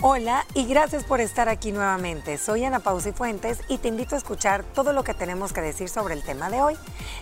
Hola 0.00 0.46
y 0.54 0.64
gracias 0.64 1.02
por 1.02 1.20
estar 1.20 1.48
aquí 1.48 1.72
nuevamente. 1.72 2.38
Soy 2.38 2.64
Ana 2.64 2.78
Pausi 2.78 3.10
Fuentes 3.10 3.62
y 3.66 3.78
te 3.78 3.88
invito 3.88 4.14
a 4.14 4.18
escuchar 4.18 4.62
todo 4.62 4.92
lo 4.92 5.02
que 5.02 5.12
tenemos 5.12 5.52
que 5.52 5.60
decir 5.60 5.88
sobre 5.88 6.14
el 6.14 6.22
tema 6.22 6.50
de 6.50 6.62
hoy, 6.62 6.76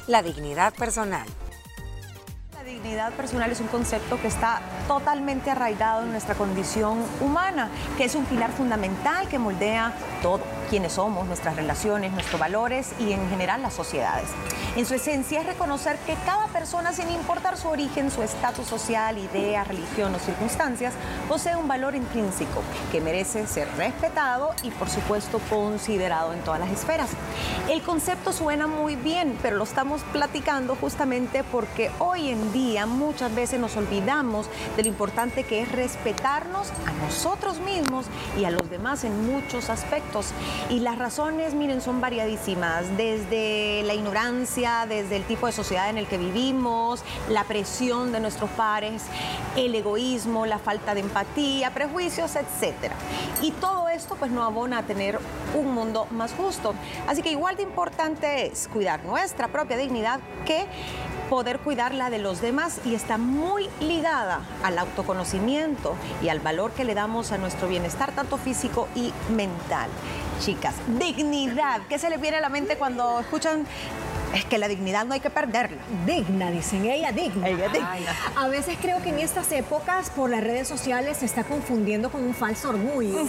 la 0.06 0.22
dignidad 0.22 0.75
personal. 0.75 1.27
La 2.53 2.62
dignidad 2.65 3.15
personal 3.15 3.51
es 3.51 3.61
un 3.61 3.69
concepto 3.69 4.21
que 4.21 4.29
está 4.29 4.61
totalmente 4.87 5.51
arraigado 5.51 6.03
en 6.03 6.11
nuestra 6.11 6.35
condición 6.35 7.03
humana, 7.22 7.71
que 7.97 8.04
es 8.04 8.15
un 8.15 8.26
pilar 8.26 8.53
fundamental 8.53 9.27
que 9.31 9.38
moldea 9.38 9.95
todo 10.21 10.43
quiénes 10.69 10.94
somos, 10.94 11.26
nuestras 11.26 11.56
relaciones, 11.56 12.12
nuestros 12.12 12.40
valores 12.40 12.92
y 12.98 13.12
en 13.12 13.28
general 13.30 13.62
las 13.62 13.74
sociedades. 13.74 14.28
En 14.76 14.85
su 14.85 14.94
esencia 14.94 15.40
es 15.40 15.46
reconocer 15.46 15.96
que 16.06 16.15
cada 16.27 16.46
persona, 16.48 16.92
sin 16.92 17.10
importar 17.10 17.56
su 17.56 17.69
origen, 17.69 18.10
su 18.10 18.23
estatus 18.23 18.66
social, 18.66 19.19
idea, 19.19 19.65
religión 19.65 20.15
o 20.15 20.19
circunstancias, 20.19 20.95
posee 21.29 21.56
un 21.56 21.69
valor 21.69 21.95
intrínseco 21.95 22.62
que 22.93 23.01
merece 23.01 23.47
ser 23.47 23.69
respetado 23.77 24.51
y 24.62 24.71
por 24.71 24.91
supuesto 24.91 25.41
considerado 25.48 26.33
en 26.33 26.41
todas 26.41 26.60
las 26.60 26.71
esferas. 26.71 27.10
El 27.71 27.83
concepto 27.83 28.33
suena 28.33 28.66
muy 28.66 28.96
bien, 28.96 29.38
pero 29.43 29.57
lo 29.57 29.65
estamos 29.65 30.02
platicando 30.12 30.77
justamente 30.77 31.45
porque 31.45 31.91
hoy 31.98 32.30
en 32.30 32.52
día 32.52 32.87
muchas 32.87 33.35
veces 33.35 33.60
nos 33.60 33.77
olvidamos 33.77 34.48
de 34.77 34.83
lo 34.83 34.88
importante 34.88 35.45
que 35.45 35.62
es 35.62 35.73
respetarnos 35.73 36.71
a 36.87 36.93
nosotros 37.05 37.60
mismos 37.60 38.07
y 38.38 38.45
a 38.45 38.51
los 38.51 38.69
demás 38.71 39.05
en 39.05 39.27
muchos 39.27 39.71
aspectos. 39.71 40.33
Y 40.69 40.80
las 40.80 40.98
razones, 40.98 41.55
miren, 41.55 41.80
son 41.80 42.01
variadísimas, 42.01 42.84
desde 42.96 43.83
la 43.84 43.95
ignorancia, 43.95 44.87
desde 44.88 45.16
el 45.16 45.24
tipo 45.24 45.46
de 45.46 45.52
sociedad 45.52 45.88
en 45.91 45.98
el 45.98 46.06
que 46.06 46.19
vivimos, 46.19 47.02
la 47.29 47.45
presión 47.45 48.12
de 48.12 48.20
nuestros 48.20 48.51
pares, 48.51 49.05
el 49.56 49.74
egoísmo, 49.74 50.46
la 50.46 50.59
falta 50.59 50.95
de 50.95 51.01
empatía, 51.01 51.70
prejuicios, 51.73 52.34
etc. 52.37 52.92
Y 53.42 53.52
todo 53.52 53.88
esto 53.88 54.16
pues 54.16 54.30
no 54.30 54.42
abona 54.42 54.79
a 54.79 54.82
tener 54.82 55.18
un 55.54 55.73
mundo 55.73 56.07
más 56.10 56.32
justo. 56.32 56.74
Así 57.07 57.23
que 57.23 57.30
igual 57.30 57.57
de 57.57 57.63
importante 57.63 58.46
es 58.46 58.68
cuidar 58.68 59.04
nuestra 59.04 59.48
propia 59.48 59.76
dignidad 59.76 60.20
que 60.45 60.66
poder 61.29 61.59
cuidar 61.59 61.95
la 61.95 62.10
de 62.10 62.19
los 62.19 62.41
demás 62.41 62.80
y 62.85 62.95
está 62.95 63.19
muy 63.19 63.69
ligada 63.80 64.41
al 64.62 64.78
autoconocimiento 64.78 65.94
y 66.22 66.28
al 66.28 66.41
valor 66.41 66.72
que 66.72 66.84
le 66.84 66.94
damos 66.94 67.32
a 67.32 67.38
nuestro 67.38 67.69
bienestar, 67.69 68.12
tanto 68.12 68.38
físico 68.38 68.88
y 68.94 69.12
mental. 69.30 69.91
Chicas, 70.41 70.74
dignidad, 70.98 71.80
¿qué 71.88 71.98
se 71.98 72.10
le 72.10 72.19
viene 72.19 72.36
a 72.36 72.41
la 72.41 72.48
mente 72.48 72.77
cuando 72.77 73.20
escuchan 73.20 73.66
es 74.36 74.44
que 74.44 74.58
la 74.58 74.68
dignidad 74.68 75.04
no 75.06 75.14
hay 75.14 75.20
que 75.20 75.30
perderla. 75.30 75.78
Digna, 76.04 76.50
dicen 76.50 76.84
ella, 76.84 77.12
digna. 77.12 77.48
Ella 77.48 77.68
digna. 77.68 77.96
A 78.36 78.48
veces 78.48 78.76
creo 78.80 79.02
que 79.02 79.08
en 79.08 79.18
estas 79.18 79.50
épocas, 79.52 80.10
por 80.10 80.30
las 80.30 80.42
redes 80.44 80.68
sociales, 80.68 81.18
se 81.18 81.26
está 81.26 81.44
confundiendo 81.44 82.10
con 82.10 82.22
un 82.22 82.34
falso 82.34 82.70
orgullo. 82.70 83.26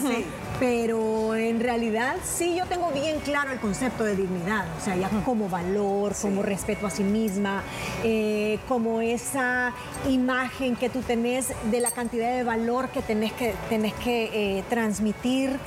Pero 0.60 1.36
en 1.36 1.60
realidad 1.60 2.16
sí 2.24 2.56
yo 2.56 2.66
tengo 2.66 2.92
bien 2.92 3.20
claro 3.20 3.52
el 3.52 3.60
concepto 3.60 4.04
de 4.04 4.16
dignidad. 4.16 4.66
O 4.78 4.84
sea, 4.84 4.96
ya 4.96 5.10
como 5.24 5.50
valor, 5.50 6.14
como 6.22 6.42
respeto 6.42 6.88
a 6.88 6.90
sí 6.90 7.04
misma, 7.04 7.64
eh, 8.04 8.60
como 8.68 9.02
esa 9.02 9.74
imagen 10.08 10.76
que 10.76 10.90
tú 10.90 11.02
tenés 11.02 11.54
de 11.72 11.80
la 11.80 11.92
cantidad 11.92 12.36
de 12.36 12.44
valor 12.44 12.90
que 12.90 13.02
tenés 13.02 13.32
que, 13.34 13.54
tenés 13.70 13.94
que 13.94 14.58
eh, 14.58 14.64
transmitir. 14.70 15.58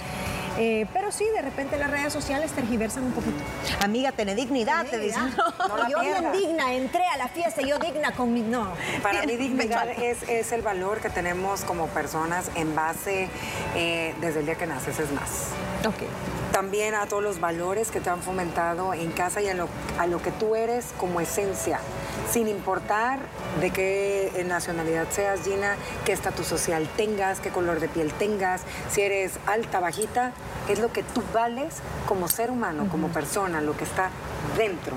Eh, 0.63 0.85
pero 0.93 1.11
sí, 1.11 1.25
de 1.35 1.41
repente 1.41 1.79
las 1.79 1.91
redes 1.91 2.13
sociales 2.13 2.53
tergiversan 2.53 3.05
un 3.05 3.13
poquito. 3.13 3.43
Amiga, 3.83 4.13
tenés 4.13 4.37
dignidad, 4.37 4.85
te 4.85 4.99
dicen. 4.99 5.35
yo 5.91 6.01
bien 6.01 6.33
digna, 6.33 6.75
entré 6.75 7.03
a 7.07 7.17
la 7.17 7.29
fiesta, 7.29 7.63
yo 7.63 7.79
digna 7.79 8.13
con 8.13 8.35
mi... 8.35 8.43
No. 8.43 8.71
Para 9.03 9.23
mí 9.25 9.37
dignidad 9.37 9.89
es, 9.89 10.19
es, 10.29 10.53
el 10.53 10.61
valor 10.61 11.01
que 11.01 11.09
tenemos 11.09 11.63
como 11.63 11.87
personas 11.87 12.51
en 12.57 12.75
base 12.75 13.31
eh, 13.75 14.15
desde 14.21 14.41
el 14.41 14.47
día 14.47 14.57
que 14.57 14.67
naces, 14.67 14.99
es 14.99 15.11
más. 15.13 15.49
Ok 15.87 16.03
también 16.51 16.95
a 16.95 17.07
todos 17.07 17.23
los 17.23 17.41
valores 17.41 17.91
que 17.91 18.01
te 18.01 18.11
han 18.11 18.21
fomentado 18.23 18.93
en 18.93 19.13
casa 19.13 19.41
y 19.41 19.49
a 19.49 19.55
lo, 19.55 19.69
a 19.99 20.07
lo 20.07 20.21
que 20.21 20.31
tú 20.31 20.57
eres 20.57 20.93
como 20.99 21.21
esencia, 21.21 21.81
sin 22.31 22.49
importar 22.49 23.19
de 23.61 23.71
qué 23.71 24.45
nacionalidad 24.47 25.07
seas, 25.11 25.43
Gina, 25.43 25.77
qué 26.05 26.13
estatus 26.13 26.47
social 26.47 26.89
tengas, 26.97 27.41
qué 27.41 27.51
color 27.51 27.81
de 27.81 27.89
piel 27.89 28.13
tengas, 28.13 28.63
si 28.91 29.03
eres 29.03 29.33
alta, 29.47 29.81
bajita, 29.81 30.33
es 30.69 30.79
lo 30.79 30.93
que 30.93 31.03
tú 31.03 31.23
vales 31.33 31.77
como 32.07 32.29
ser 32.29 32.51
humano, 32.51 32.89
como 32.91 33.09
persona, 33.09 33.61
lo 33.61 33.77
que 33.77 33.85
está 33.85 34.11
dentro. 34.57 34.95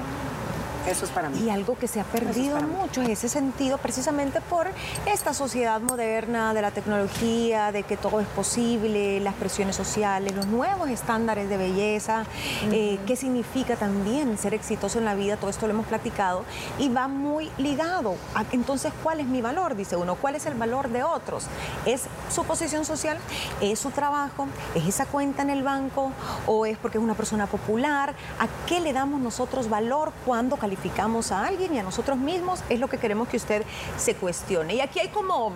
Eso 0.88 1.06
es 1.06 1.12
para 1.12 1.30
mí. 1.30 1.40
Y 1.40 1.50
algo 1.50 1.78
que 1.78 1.88
se 1.88 2.02
ha 2.02 2.04
perdido 2.04 2.60
mucho 2.62 3.02
es 3.02 3.10
ese 3.10 3.30
sentido 3.30 3.78
precisamente 3.78 4.42
por 4.42 4.68
esta 5.06 5.34
sociedad 5.34 5.80
moderna 5.80 6.54
de 6.54 6.62
la 6.62 6.72
tecnología, 6.72 7.72
de 7.72 7.84
que 7.84 7.96
todo 7.96 8.20
es 8.20 8.28
posible, 8.28 9.22
las 9.22 9.34
presiones 9.36 9.78
sociales, 9.78 10.36
los 10.36 10.48
nuevos 10.48 10.90
estándares 10.90 11.48
de 11.48 11.56
belleza, 11.56 12.26
eh, 12.72 13.00
qué 13.08 13.16
significa 13.16 13.78
también 13.78 14.38
ser 14.38 14.54
exitoso 14.54 15.00
en 15.00 15.06
la 15.06 15.16
vida, 15.16 15.38
todo 15.38 15.50
esto 15.50 15.68
lo 15.68 15.74
hemos 15.74 15.86
platicado 15.86 16.44
y 16.78 16.90
va 16.90 17.08
muy 17.08 17.50
ligado. 17.58 18.16
entonces, 18.52 18.92
¿cuál 19.04 19.22
es 19.22 19.28
mi 19.28 19.42
valor? 19.42 19.76
Dice 19.76 19.96
uno, 19.96 20.16
¿cuál 20.16 20.36
es 20.36 20.46
el 20.46 20.56
valor 20.56 20.90
de 20.90 21.04
otros? 21.04 21.46
¿Es 21.86 22.04
su 22.30 22.44
posición 22.44 22.84
social? 22.84 23.18
¿Es 23.62 23.80
su 23.80 23.92
trabajo? 23.92 24.48
¿Es 24.76 24.86
esa 24.86 25.06
cuenta 25.06 25.44
en 25.44 25.50
el 25.50 25.64
banco? 25.64 26.12
¿O 26.46 26.66
es 26.66 26.78
porque 26.78 26.98
es 26.98 27.04
una 27.04 27.16
persona 27.16 27.48
popular? 27.48 28.14
¿A 28.40 28.48
qué 28.68 28.82
le 28.82 28.92
damos 28.92 29.22
nosotros 29.22 29.70
valor 29.70 30.12
cuando 30.26 30.58
calificamos? 30.58 30.73
A 31.32 31.46
alguien 31.46 31.74
y 31.74 31.80
a 31.80 31.84
nosotros 31.84 32.18
mismos, 32.18 32.64
es 32.70 32.80
lo 32.80 32.88
que 32.88 32.98
queremos 32.98 33.28
que 33.28 33.38
usted 33.38 33.64
se 33.98 34.16
cuestione. 34.16 34.76
Y 34.76 34.82
aquí 34.82 35.00
hay 35.00 35.10
como 35.10 35.52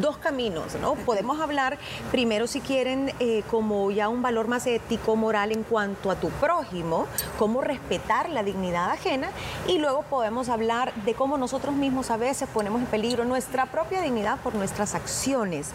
dos 0.00 0.16
caminos, 0.18 0.76
¿no? 0.80 0.94
Podemos 0.94 1.40
hablar 1.40 1.78
primero, 2.10 2.46
si 2.46 2.60
quieren, 2.60 3.12
eh, 3.18 3.42
como 3.50 3.90
ya 3.90 4.08
un 4.08 4.22
valor 4.22 4.46
más 4.46 4.66
ético, 4.66 5.16
moral 5.16 5.50
en 5.52 5.64
cuanto 5.64 6.10
a 6.10 6.14
tu 6.14 6.28
prójimo, 6.30 7.06
cómo 7.38 7.60
respetar 7.60 8.28
la 8.30 8.42
dignidad 8.42 8.90
ajena, 8.90 9.30
y 9.66 9.78
luego 9.78 10.02
podemos 10.02 10.48
hablar 10.48 10.94
de 11.04 11.14
cómo 11.14 11.38
nosotros 11.38 11.74
mismos 11.74 12.10
a 12.10 12.16
veces 12.16 12.48
ponemos 12.52 12.80
en 12.80 12.86
peligro 12.86 13.24
nuestra 13.24 13.66
propia 13.66 14.00
dignidad 14.00 14.38
por 14.38 14.54
nuestras 14.54 14.94
acciones. 14.94 15.70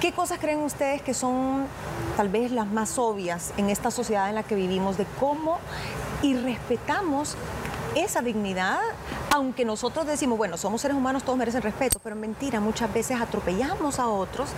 ¿Qué 0.00 0.12
cosas 0.12 0.38
creen 0.40 0.60
ustedes 0.60 1.02
que 1.02 1.14
son 1.14 1.66
tal 2.16 2.28
vez 2.28 2.50
las 2.50 2.66
más 2.66 2.98
obvias 2.98 3.52
en 3.56 3.70
esta 3.70 3.90
sociedad 3.90 4.28
en 4.28 4.34
la 4.34 4.42
que 4.42 4.54
vivimos 4.54 4.96
de 4.98 5.06
cómo 5.20 5.58
irrespetamos 6.22 7.36
esa 7.94 8.22
dignidad, 8.22 8.78
aunque 9.34 9.64
nosotros 9.64 10.06
decimos, 10.06 10.38
bueno, 10.38 10.56
somos 10.56 10.80
seres 10.80 10.96
humanos, 10.96 11.22
todos 11.22 11.38
merecen 11.38 11.62
respeto, 11.62 11.98
pero 12.02 12.16
mentira, 12.16 12.60
muchas 12.60 12.92
veces 12.92 13.20
atropellamos 13.20 13.98
a 13.98 14.08
otros 14.08 14.50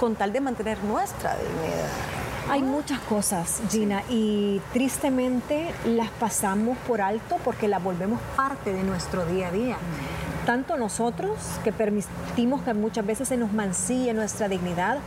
con 0.00 0.14
tal 0.14 0.32
de 0.32 0.40
mantener 0.40 0.82
nuestra 0.84 1.36
dignidad. 1.36 1.90
Hay 2.48 2.62
muchas 2.62 3.00
cosas, 3.00 3.60
Gina, 3.70 4.04
y 4.08 4.60
tristemente 4.72 5.74
las 5.84 6.10
pasamos 6.10 6.78
por 6.86 7.00
alto 7.00 7.38
porque 7.44 7.66
las 7.66 7.82
volvemos 7.82 8.20
parte 8.36 8.72
de 8.72 8.84
nuestro 8.84 9.26
día 9.26 9.48
a 9.48 9.50
día. 9.50 9.76
Tanto 10.44 10.76
nosotros, 10.76 11.38
que 11.64 11.72
permitimos 11.72 12.62
que 12.62 12.72
muchas 12.72 13.04
veces 13.04 13.28
se 13.28 13.36
nos 13.36 13.52
mancille 13.52 14.14
nuestra 14.14 14.48
dignidad, 14.48 14.98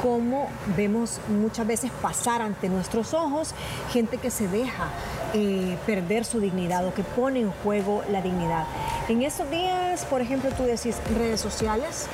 como 0.00 0.48
vemos 0.76 1.18
muchas 1.28 1.66
veces 1.66 1.90
pasar 2.00 2.40
ante 2.40 2.68
nuestros 2.68 3.14
ojos 3.14 3.54
gente 3.92 4.18
que 4.18 4.30
se 4.30 4.46
deja 4.46 4.88
eh, 5.34 5.76
perder 5.86 6.24
su 6.24 6.40
dignidad 6.40 6.86
o 6.86 6.94
que 6.94 7.02
pone 7.02 7.40
en 7.40 7.50
juego 7.50 8.02
la 8.10 8.22
dignidad. 8.22 8.64
En 9.08 9.22
estos 9.22 9.50
días, 9.50 10.04
por 10.04 10.20
ejemplo, 10.20 10.50
tú 10.56 10.64
decís 10.64 10.96
redes 11.16 11.40
sociales, 11.40 12.06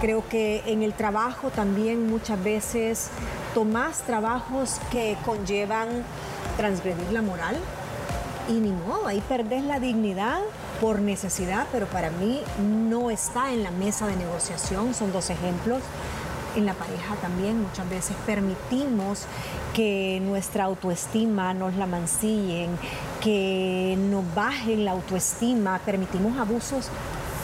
creo 0.00 0.26
que 0.28 0.62
en 0.66 0.82
el 0.82 0.92
trabajo 0.92 1.50
también 1.50 2.08
muchas 2.08 2.42
veces 2.42 3.10
tomás 3.54 4.02
trabajos 4.02 4.80
que 4.90 5.16
conllevan 5.24 5.88
transgredir 6.56 7.12
la 7.12 7.22
moral. 7.22 7.56
Y 8.48 8.54
ni 8.54 8.72
modo, 8.72 9.06
ahí 9.06 9.22
perdés 9.28 9.62
la 9.64 9.78
dignidad 9.78 10.38
por 10.80 11.00
necesidad, 11.00 11.66
pero 11.70 11.86
para 11.86 12.10
mí 12.10 12.40
no 12.62 13.10
está 13.10 13.52
en 13.52 13.62
la 13.62 13.70
mesa 13.70 14.06
de 14.06 14.16
negociación, 14.16 14.94
son 14.94 15.12
dos 15.12 15.28
ejemplos 15.28 15.82
en 16.56 16.66
la 16.66 16.74
pareja 16.74 17.14
también 17.16 17.62
muchas 17.62 17.88
veces 17.88 18.16
permitimos 18.26 19.26
que 19.74 20.20
nuestra 20.22 20.64
autoestima 20.64 21.54
nos 21.54 21.74
la 21.76 21.86
mancillen, 21.86 22.70
que 23.22 23.96
nos 24.10 24.24
bajen 24.34 24.84
la 24.84 24.92
autoestima, 24.92 25.80
permitimos 25.84 26.36
abusos 26.38 26.90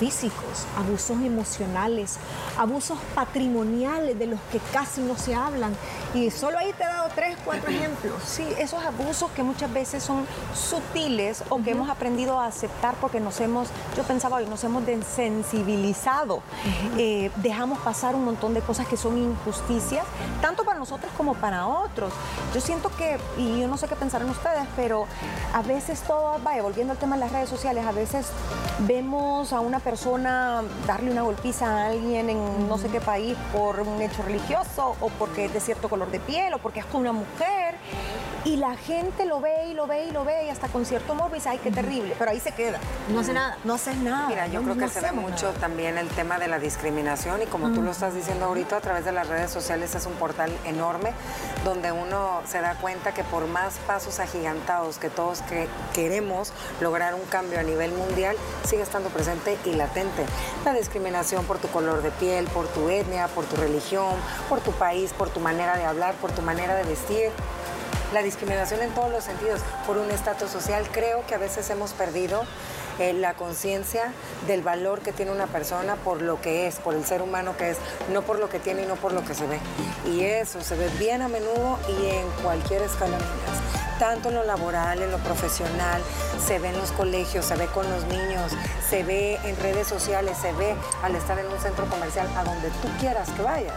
físicos, 0.05 0.67
abusos 0.77 1.17
emocionales, 1.23 2.19
abusos 2.59 2.99
patrimoniales 3.15 4.19
de 4.19 4.27
los 4.27 4.39
que 4.53 4.59
casi 4.71 5.01
no 5.01 5.17
se 5.17 5.35
hablan. 5.35 5.75
Y 6.13 6.31
solo 6.31 6.59
ahí 6.59 6.75
te 6.75 6.85
he 6.85 6.87
dado 6.87 7.09
tres, 7.15 7.39
cuatro 7.43 7.71
ejemplos. 7.71 8.23
Sí, 8.23 8.47
esos 8.59 8.85
abusos 8.85 9.31
que 9.31 9.43
muchas 9.43 9.73
veces 9.73 10.03
son 10.03 10.27
sutiles 10.55 11.43
o 11.49 11.63
que 11.63 11.71
hemos 11.71 11.89
aprendido 11.89 12.39
a 12.39 12.47
aceptar 12.47 12.95
porque 13.01 13.19
nos 13.19 13.41
hemos, 13.41 13.69
yo 13.97 14.03
pensaba 14.03 14.37
hoy, 14.37 14.47
nos 14.47 14.63
hemos 14.63 14.85
desensibilizado. 14.85 16.43
Eh, 16.99 17.31
dejamos 17.37 17.79
pasar 17.79 18.15
un 18.15 18.27
montón 18.27 18.53
de 18.53 18.61
cosas 18.61 18.87
que 18.87 18.99
son 18.99 19.17
injusticias, 19.17 20.05
tanto 20.43 20.65
para 20.65 20.79
nosotros 20.79 21.11
como 21.17 21.33
para 21.33 21.67
otros. 21.67 22.13
Yo 22.55 22.61
siento 22.61 22.91
que, 22.99 23.19
y 23.39 23.61
yo 23.61 23.69
no 23.69 23.79
sé 23.79 23.89
qué 23.89 23.97
pensarán 23.97 24.29
ustedes, 24.29 24.67
pero 24.77 25.07
a 25.55 25.63
veces 25.63 26.03
todo, 26.03 26.39
vaya, 26.45 26.61
volviendo 26.61 26.93
al 26.93 26.99
tema 26.99 27.17
de 27.17 27.21
las 27.21 27.33
redes 27.33 27.49
sociales, 27.49 27.87
a 27.87 27.93
veces 27.93 28.27
vemos 28.81 29.55
a 29.55 29.61
una 29.61 29.79
persona 29.79 29.94
persona 29.95 30.61
darle 30.89 31.13
una 31.13 31.23
golpiza 31.23 31.67
a 31.71 31.87
alguien 31.87 32.29
en 32.29 32.69
no 32.69 32.77
sé 32.79 32.89
qué 32.89 33.01
país 33.01 33.37
por 33.53 33.79
un 33.79 34.03
hecho 34.03 34.25
religioso 34.25 34.97
o 35.01 35.09
porque 35.21 35.45
es 35.45 35.55
de 35.55 35.61
cierto 35.61 35.89
color 35.89 36.11
de 36.11 36.19
piel 36.19 36.53
o 36.53 36.59
porque 36.59 36.81
es 36.81 36.87
una 36.95 37.13
mujer. 37.13 37.64
Y 38.45 38.57
la 38.57 38.77
gente 38.77 39.25
lo 39.25 39.41
ve 39.41 39.69
y 39.69 39.75
lo 39.75 39.87
ve 39.87 40.05
y 40.05 40.11
lo 40.11 40.23
ve 40.25 40.45
y 40.45 40.51
hasta 40.51 40.69
con 40.69 40.85
cierto 40.85 41.15
morbo 41.15 41.35
dice, 41.35 41.49
ay, 41.49 41.59
qué 41.63 41.71
terrible, 41.71 42.15
pero 42.19 42.31
ahí 42.31 42.41
se 42.41 42.53
queda. 42.53 42.79
No 43.09 43.21
hace 43.21 43.33
nada. 43.33 43.57
No 43.65 43.75
haces 43.75 43.97
nada. 43.97 44.29
Mira, 44.29 44.47
yo 44.49 44.61
no- 44.61 44.65
creo 44.65 44.75
que 44.75 44.81
no 44.83 44.89
se 44.89 45.01
ve 45.01 45.13
mucho 45.13 45.47
nada. 45.49 45.61
también 45.61 45.97
el 45.97 46.09
tema 46.09 46.39
de 46.39 46.49
la 46.49 46.59
discriminación 46.59 47.41
y 47.41 47.47
como 47.47 47.71
tú 47.71 47.81
lo 47.81 47.91
estás 47.93 48.15
diciendo 48.15 48.45
ahorita 48.45 48.77
a 48.77 48.81
través 48.83 49.07
de 49.07 49.13
las 49.13 49.29
redes 49.29 49.51
sociales 49.51 49.95
es 49.95 50.05
un 50.05 50.13
portal 50.15 50.53
enorme 50.67 51.13
donde 51.65 51.91
uno 51.93 52.43
se 52.47 52.61
da 52.61 52.75
cuenta 52.75 53.15
que 53.15 53.25
por 53.25 53.47
más 53.47 53.75
pasos 53.87 54.19
agigantados 54.21 54.99
que 54.99 55.09
todos 55.09 55.41
que 55.43 55.67
queremos 55.95 56.53
lograr 56.83 57.15
un 57.15 57.23
cambio 57.23 57.59
a 57.59 57.63
nivel 57.63 57.93
mundial, 57.93 58.37
sigue 58.67 58.83
estando 58.83 59.09
presente 59.09 59.57
y 59.65 59.73
latente. 59.73 60.27
La 60.67 60.75
discriminación 60.75 61.47
por 61.47 61.59
tu 61.59 61.69
color 61.69 62.03
de 62.03 62.11
piel, 62.11 62.45
por 62.49 62.67
tu 62.69 62.91
etnia, 62.91 63.29
por 63.29 63.47
tu 63.47 63.57
religión, 63.57 64.13
por 64.51 64.61
tu 64.61 64.73
país, 64.73 65.13
por 65.15 65.31
tu 65.31 65.41
manera 65.41 65.79
de 65.79 65.85
hablar, 65.87 66.15
por 66.17 66.31
tu 66.33 66.43
manera 66.43 66.75
de 66.75 66.83
vestir 66.85 67.31
la 68.15 68.23
discriminación 68.23 68.81
en 68.81 68.91
todos 68.95 69.11
los 69.11 69.25
sentidos, 69.25 69.61
por 69.87 69.99
un 69.99 70.11
estatus 70.11 70.49
social. 70.49 70.87
Creo 70.93 71.27
que 71.27 71.35
a 71.35 71.39
veces 71.39 71.69
hemos 71.69 71.93
perdido 71.93 72.45
eh, 73.01 73.13
la 73.13 73.35
conciencia 73.35 74.13
del 74.47 74.63
valor 74.63 75.01
que 75.01 75.13
tiene 75.13 75.33
una 75.33 75.49
persona 75.49 75.97
por 75.97 76.23
lo 76.23 76.41
que 76.41 76.69
es, 76.69 76.77
por 76.77 76.95
el 76.95 77.05
ser 77.05 77.23
humano 77.23 77.57
que 77.57 77.71
es, 77.71 77.79
no 78.13 78.23
por 78.23 78.39
lo 78.39 78.49
que 78.49 78.61
tiene 78.61 78.85
y 78.85 78.87
no 78.87 78.95
por 78.95 79.13
lo 79.13 79.25
que 79.25 79.35
se 79.35 79.47
ve. 79.49 79.59
Y 80.07 80.23
eso 80.23 80.63
se 80.63 80.77
ve 80.77 80.89
bien 80.99 81.23
a 81.23 81.29
menudo 81.29 81.79
y 81.89 82.07
en 82.07 82.31
cualquier 82.43 82.83
escala. 82.83 83.19
Tanto 83.99 84.29
en 84.29 84.37
lo 84.37 84.45
laboral, 84.45 85.03
en 85.03 85.11
lo 85.11 85.19
profesional, 85.19 86.01
se 86.45 86.61
ve 86.61 86.69
en 86.69 86.79
los 86.79 86.93
colegios, 86.93 87.45
se 87.45 87.57
ve 87.57 87.67
con 87.67 87.89
los 87.91 88.05
niños, 88.05 88.53
se 88.89 89.03
ve 89.03 89.41
en 89.45 89.57
redes 89.57 89.89
sociales, 89.89 90.37
se 90.41 90.53
ve 90.53 90.77
al 91.03 91.17
estar 91.17 91.39
en 91.39 91.47
un 91.47 91.59
centro 91.59 91.87
comercial, 91.87 92.29
a 92.37 92.45
donde 92.45 92.71
tú 92.71 92.89
quieras 93.01 93.29
que 93.31 93.43
vayas. 93.43 93.75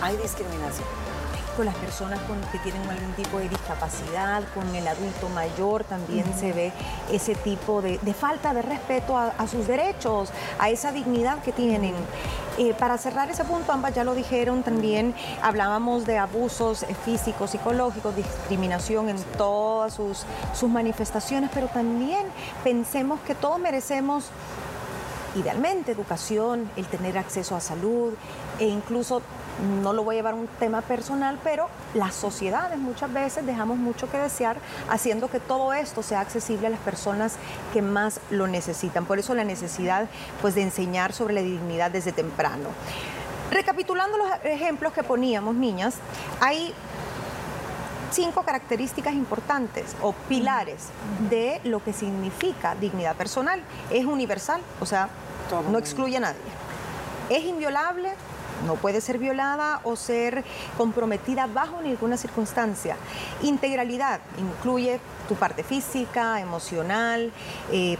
Hay 0.00 0.16
discriminación. 0.16 1.13
Con 1.56 1.66
las 1.66 1.74
personas 1.76 2.20
con, 2.22 2.40
que 2.52 2.58
tienen 2.58 2.88
algún 2.88 3.12
tipo 3.12 3.38
de 3.38 3.48
discapacidad, 3.48 4.42
con 4.54 4.74
el 4.74 4.86
adulto 4.86 5.28
mayor 5.28 5.84
también 5.84 6.24
se 6.38 6.52
ve 6.52 6.72
ese 7.10 7.34
tipo 7.34 7.82
de, 7.82 7.98
de 7.98 8.14
falta 8.14 8.54
de 8.54 8.62
respeto 8.62 9.16
a, 9.16 9.28
a 9.38 9.46
sus 9.46 9.66
derechos, 9.66 10.30
a 10.58 10.70
esa 10.70 10.92
dignidad 10.92 11.42
que 11.42 11.52
tienen. 11.52 11.94
Eh, 12.56 12.72
para 12.72 12.98
cerrar 12.98 13.28
ese 13.30 13.44
punto, 13.44 13.72
ambas 13.72 13.94
ya 13.94 14.04
lo 14.04 14.14
dijeron 14.14 14.62
también, 14.62 15.12
hablábamos 15.42 16.06
de 16.06 16.18
abusos 16.18 16.84
eh, 16.84 16.94
físicos, 17.04 17.50
psicológicos, 17.50 18.14
discriminación 18.14 19.08
en 19.08 19.20
todas 19.36 19.94
sus, 19.94 20.24
sus 20.54 20.70
manifestaciones, 20.70 21.50
pero 21.52 21.66
también 21.66 22.26
pensemos 22.62 23.18
que 23.26 23.34
todos 23.34 23.58
merecemos 23.58 24.26
idealmente 25.34 25.90
educación, 25.90 26.70
el 26.76 26.86
tener 26.86 27.18
acceso 27.18 27.56
a 27.56 27.60
salud 27.60 28.14
e 28.60 28.66
incluso, 28.66 29.20
no 29.82 29.92
lo 29.92 30.04
voy 30.04 30.16
a 30.16 30.18
llevar 30.18 30.34
a 30.34 30.36
un 30.36 30.46
tema 30.58 30.82
personal, 30.82 31.38
pero 31.44 31.68
las 31.94 32.14
sociedades 32.14 32.78
muchas 32.78 33.12
veces 33.12 33.46
dejamos 33.46 33.78
mucho 33.78 34.10
que 34.10 34.18
desear 34.18 34.56
haciendo 34.90 35.28
que 35.28 35.40
todo 35.40 35.72
esto 35.72 36.02
sea 36.02 36.20
accesible 36.20 36.66
a 36.66 36.70
las 36.70 36.80
personas 36.80 37.36
que 37.72 37.82
más 37.82 38.20
lo 38.30 38.46
necesitan. 38.46 39.04
Por 39.04 39.18
eso 39.18 39.34
la 39.34 39.44
necesidad 39.44 40.08
pues, 40.40 40.54
de 40.54 40.62
enseñar 40.62 41.12
sobre 41.12 41.34
la 41.34 41.42
dignidad 41.42 41.90
desde 41.90 42.12
temprano. 42.12 42.68
Recapitulando 43.50 44.18
los 44.18 44.28
ejemplos 44.44 44.92
que 44.92 45.02
poníamos, 45.02 45.54
niñas, 45.54 45.94
hay 46.40 46.74
cinco 48.10 48.42
características 48.42 49.12
importantes 49.14 49.94
o 50.00 50.12
pilares 50.12 50.86
de 51.30 51.60
lo 51.64 51.82
que 51.82 51.92
significa 51.92 52.74
dignidad 52.74 53.16
personal. 53.16 53.60
Es 53.90 54.04
universal, 54.04 54.60
o 54.80 54.86
sea, 54.86 55.08
no 55.70 55.78
excluye 55.78 56.16
a 56.16 56.20
nadie. 56.20 56.40
Es 57.28 57.44
inviolable, 57.44 58.14
no 58.66 58.74
puede 58.76 59.00
ser 59.00 59.18
violada 59.18 59.80
o 59.84 59.96
ser 59.96 60.44
comprometida 60.76 61.46
bajo 61.46 61.80
ninguna 61.82 62.16
circunstancia. 62.16 62.96
Integralidad 63.42 64.20
incluye 64.38 65.00
tu 65.28 65.34
parte 65.34 65.62
física, 65.62 66.40
emocional, 66.40 67.32
eh, 67.72 67.96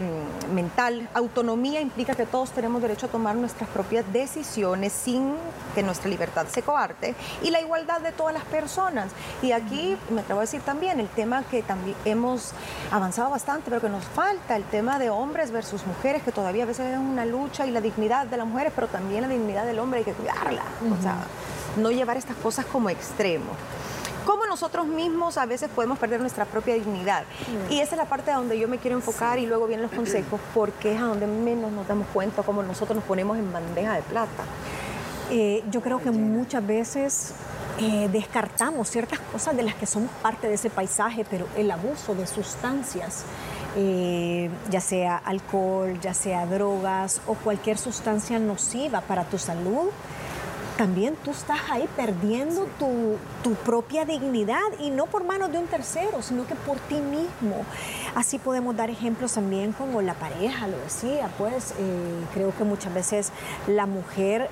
mental. 0.53 1.09
Autonomía 1.13 1.81
implica 1.81 2.13
que 2.13 2.25
todos 2.25 2.51
tenemos 2.51 2.81
derecho 2.81 3.07
a 3.07 3.09
tomar 3.09 3.35
nuestras 3.35 3.69
propias 3.69 4.05
decisiones 4.13 4.93
sin 4.93 5.33
que 5.73 5.83
nuestra 5.83 6.09
libertad 6.09 6.45
se 6.47 6.61
coarte. 6.61 7.15
Y 7.41 7.51
la 7.51 7.61
igualdad 7.61 8.01
de 8.01 8.11
todas 8.11 8.33
las 8.33 8.43
personas. 8.45 9.11
Y 9.41 9.51
aquí 9.51 9.97
me 10.09 10.21
atrevo 10.21 10.39
a 10.39 10.43
decir 10.43 10.61
también 10.61 10.99
el 10.99 11.07
tema 11.09 11.43
que 11.43 11.63
también 11.63 11.95
hemos 12.05 12.51
avanzado 12.91 13.29
bastante, 13.29 13.69
pero 13.69 13.81
que 13.81 13.89
nos 13.89 14.05
falta, 14.05 14.55
el 14.55 14.63
tema 14.63 14.99
de 14.99 15.09
hombres 15.09 15.51
versus 15.51 15.85
mujeres, 15.85 16.23
que 16.23 16.31
todavía 16.31 16.63
a 16.63 16.67
veces 16.67 16.93
es 16.93 16.97
una 16.97 17.25
lucha 17.25 17.65
y 17.65 17.71
la 17.71 17.81
dignidad 17.81 18.27
de 18.27 18.37
las 18.37 18.47
mujeres, 18.47 18.71
pero 18.75 18.87
también 18.87 19.21
la 19.21 19.27
dignidad 19.27 19.65
del 19.65 19.79
hombre 19.79 19.99
hay 19.99 20.05
que 20.05 20.13
cuidarla. 20.45 20.97
O 20.97 21.01
sea, 21.01 21.17
no 21.77 21.91
llevar 21.91 22.17
estas 22.17 22.35
cosas 22.37 22.65
como 22.65 22.89
extremo. 22.89 23.51
Cómo 24.25 24.45
nosotros 24.47 24.87
mismos 24.87 25.37
a 25.37 25.45
veces 25.45 25.69
podemos 25.69 25.99
perder 25.99 26.19
nuestra 26.19 26.45
propia 26.45 26.73
dignidad. 26.73 27.23
Y 27.69 27.79
esa 27.79 27.95
es 27.95 27.97
la 27.97 28.05
parte 28.05 28.31
a 28.31 28.37
donde 28.37 28.57
yo 28.57 28.67
me 28.67 28.79
quiero 28.79 28.97
enfocar 28.97 29.37
y 29.37 29.45
luego 29.45 29.67
vienen 29.67 29.83
los 29.83 29.95
consejos, 29.95 30.39
porque 30.53 30.95
es 30.95 31.01
a 31.01 31.05
donde 31.05 31.27
menos 31.27 31.71
nos 31.71 31.87
damos 31.87 32.07
cuenta 32.07 32.41
cómo 32.41 32.63
nosotros 32.63 32.95
nos 32.95 33.05
ponemos 33.05 33.37
en 33.37 33.51
bandeja 33.53 33.93
de 33.93 34.01
plata. 34.01 34.43
Eh, 35.29 35.63
yo 35.71 35.81
creo 35.81 35.99
que 35.99 36.11
muchas 36.11 36.65
veces 36.65 37.33
eh, 37.77 38.09
descartamos 38.11 38.89
ciertas 38.89 39.19
cosas 39.19 39.55
de 39.55 39.63
las 39.63 39.75
que 39.75 39.85
somos 39.85 40.09
parte 40.21 40.47
de 40.47 40.53
ese 40.53 40.69
paisaje, 40.69 41.25
pero 41.29 41.47
el 41.55 41.69
abuso 41.69 42.15
de 42.15 42.25
sustancias, 42.25 43.25
eh, 43.75 44.49
ya 44.69 44.81
sea 44.81 45.17
alcohol, 45.17 45.99
ya 45.99 46.13
sea 46.13 46.45
drogas 46.45 47.21
o 47.27 47.33
cualquier 47.33 47.77
sustancia 47.77 48.39
nociva 48.39 49.01
para 49.01 49.25
tu 49.25 49.37
salud, 49.37 49.89
también 50.77 51.15
tú 51.23 51.31
estás 51.31 51.59
ahí 51.69 51.87
perdiendo 51.95 52.67
tu, 52.77 53.17
tu 53.43 53.55
propia 53.55 54.05
dignidad 54.05 54.59
y 54.79 54.89
no 54.89 55.05
por 55.05 55.23
manos 55.23 55.51
de 55.51 55.57
un 55.57 55.67
tercero, 55.67 56.21
sino 56.21 56.45
que 56.45 56.55
por 56.55 56.77
ti 56.79 56.95
mismo. 56.95 57.65
Así 58.15 58.39
podemos 58.39 58.75
dar 58.75 58.89
ejemplos 58.89 59.33
también 59.33 59.71
como 59.71 60.01
la 60.01 60.13
pareja, 60.13 60.67
lo 60.67 60.77
decía, 60.77 61.29
pues 61.37 61.73
eh, 61.77 62.25
creo 62.33 62.55
que 62.55 62.63
muchas 62.63 62.93
veces 62.93 63.31
la 63.67 63.85
mujer 63.85 64.49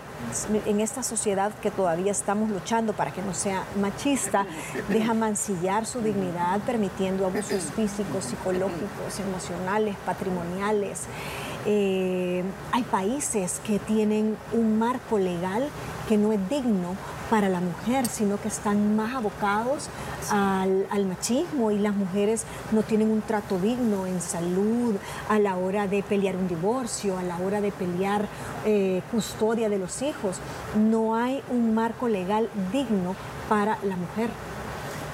en 0.65 0.79
esta 0.79 1.03
sociedad 1.03 1.51
que 1.61 1.71
todavía 1.71 2.11
estamos 2.11 2.49
luchando 2.49 2.93
para 2.93 3.11
que 3.11 3.21
no 3.21 3.33
sea 3.33 3.63
machista, 3.79 4.45
deja 4.89 5.13
mancillar 5.13 5.85
su 5.85 6.01
dignidad 6.01 6.59
permitiendo 6.61 7.25
abusos 7.25 7.71
físicos, 7.75 8.25
psicológicos, 8.25 9.19
emocionales, 9.19 9.95
patrimoniales. 10.05 11.01
Eh, 11.65 12.43
hay 12.71 12.83
países 12.83 13.61
que 13.65 13.79
tienen 13.79 14.37
un 14.51 14.79
marco 14.79 15.17
legal 15.17 15.69
que 16.07 16.17
no 16.17 16.31
es 16.31 16.49
digno 16.49 16.95
para 17.29 17.49
la 17.49 17.61
mujer, 17.61 18.05
sino 18.05 18.39
que 18.39 18.49
están 18.49 18.95
más 18.95 19.15
abocados 19.15 19.89
al, 20.29 20.85
al 20.89 21.05
machismo 21.05 21.71
y 21.71 21.79
las 21.79 21.95
mujeres 21.95 22.45
no 22.71 22.83
tienen 22.83 23.09
un 23.09 23.21
trato 23.21 23.57
digno 23.57 24.05
en 24.05 24.21
salud 24.21 24.95
a 25.29 25.39
la 25.39 25.55
hora 25.55 25.87
de 25.87 26.03
pelear 26.03 26.35
un 26.35 26.47
divorcio, 26.47 27.17
a 27.17 27.23
la 27.23 27.37
hora 27.37 27.61
de 27.61 27.71
pelear 27.71 28.27
eh, 28.65 29.01
custodia 29.11 29.69
de 29.69 29.79
los 29.79 30.01
hijos. 30.01 30.37
No 30.77 31.15
hay 31.15 31.41
un 31.49 31.73
marco 31.73 32.07
legal 32.07 32.49
digno 32.71 33.15
para 33.49 33.77
la 33.83 33.95
mujer. 33.95 34.29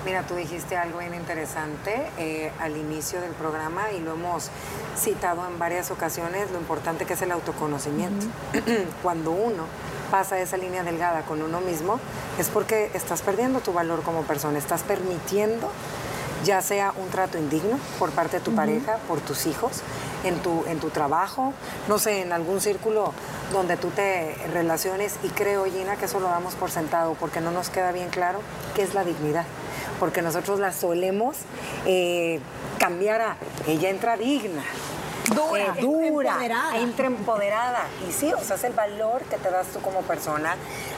Mira, 0.05 0.23
tú 0.23 0.35
dijiste 0.35 0.77
algo 0.77 0.99
bien 0.99 1.13
interesante 1.13 2.09
eh, 2.17 2.51
al 2.59 2.77
inicio 2.77 3.19
del 3.19 3.31
programa 3.31 3.91
y 3.91 3.99
lo 3.99 4.13
hemos 4.13 4.49
citado 4.97 5.45
en 5.45 5.59
varias 5.59 5.91
ocasiones, 5.91 6.49
lo 6.51 6.57
importante 6.57 7.05
que 7.05 7.13
es 7.13 7.21
el 7.21 7.31
autoconocimiento. 7.31 8.25
Cuando 9.03 9.31
uno 9.31 9.65
pasa 10.09 10.39
esa 10.39 10.55
línea 10.55 10.83
delgada 10.83 11.23
con 11.23 11.41
uno 11.41 11.59
mismo, 11.59 11.99
es 12.39 12.47
porque 12.47 12.89
estás 12.93 13.21
perdiendo 13.21 13.59
tu 13.59 13.73
valor 13.73 14.01
como 14.01 14.23
persona, 14.23 14.57
estás 14.57 14.83
permitiendo 14.83 15.69
ya 16.43 16.61
sea 16.61 16.93
un 16.95 17.09
trato 17.09 17.37
indigno 17.37 17.77
por 17.97 18.11
parte 18.11 18.37
de 18.37 18.43
tu 18.43 18.55
pareja, 18.55 18.97
por 19.07 19.19
tus 19.19 19.45
hijos, 19.45 19.81
en 20.23 20.39
tu, 20.39 20.63
en 20.67 20.79
tu 20.79 20.89
trabajo, 20.89 21.53
no 21.87 21.99
sé, 21.99 22.21
en 22.21 22.31
algún 22.31 22.61
círculo 22.61 23.13
donde 23.51 23.77
tú 23.77 23.89
te 23.89 24.35
relaciones 24.53 25.15
y 25.23 25.29
creo, 25.29 25.65
Gina, 25.65 25.95
que 25.95 26.05
eso 26.05 26.19
lo 26.19 26.27
damos 26.27 26.55
por 26.55 26.71
sentado 26.71 27.15
porque 27.19 27.41
no 27.41 27.51
nos 27.51 27.69
queda 27.69 27.91
bien 27.91 28.09
claro 28.09 28.39
qué 28.75 28.83
es 28.83 28.93
la 28.93 29.03
dignidad, 29.03 29.45
porque 29.99 30.21
nosotros 30.21 30.59
la 30.59 30.71
solemos 30.71 31.37
eh, 31.85 32.39
cambiar 32.77 33.21
a 33.21 33.37
ella 33.67 33.89
entra 33.89 34.17
digna. 34.17 34.63
Dura, 35.35 35.75
eh, 35.77 35.81
dura, 35.81 36.07
empoderada. 36.07 36.77
entra 36.77 37.05
empoderada. 37.05 37.87
Y 38.07 38.11
sí, 38.11 38.33
o 38.33 38.43
sea, 38.43 38.55
es 38.55 38.63
el 38.63 38.73
valor 38.73 39.21
que 39.23 39.37
te 39.37 39.51
das 39.51 39.67
tú 39.67 39.79
como 39.79 40.01
persona. 40.01 40.55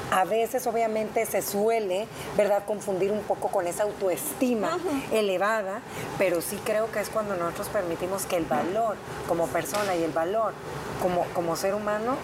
A 0.09 0.23
veces, 0.23 0.65
obviamente, 0.67 1.25
se 1.25 1.41
suele, 1.41 2.07
¿verdad?, 2.37 2.63
confundir 2.65 3.11
un 3.11 3.21
poco 3.23 3.49
con 3.49 3.67
esa 3.67 3.83
autoestima 3.83 4.77
elevada, 5.11 5.81
pero 6.17 6.41
sí 6.41 6.57
creo 6.63 6.89
que 6.91 7.01
es 7.01 7.09
cuando 7.09 7.35
nosotros 7.35 7.67
permitimos 7.69 8.25
que 8.25 8.37
el 8.37 8.45
valor 8.45 8.95
como 9.27 9.47
persona 9.47 9.95
y 9.95 10.03
el 10.03 10.11
valor 10.11 10.53
como, 11.01 11.25
como 11.33 11.57
ser 11.57 11.73
humano 11.75 12.15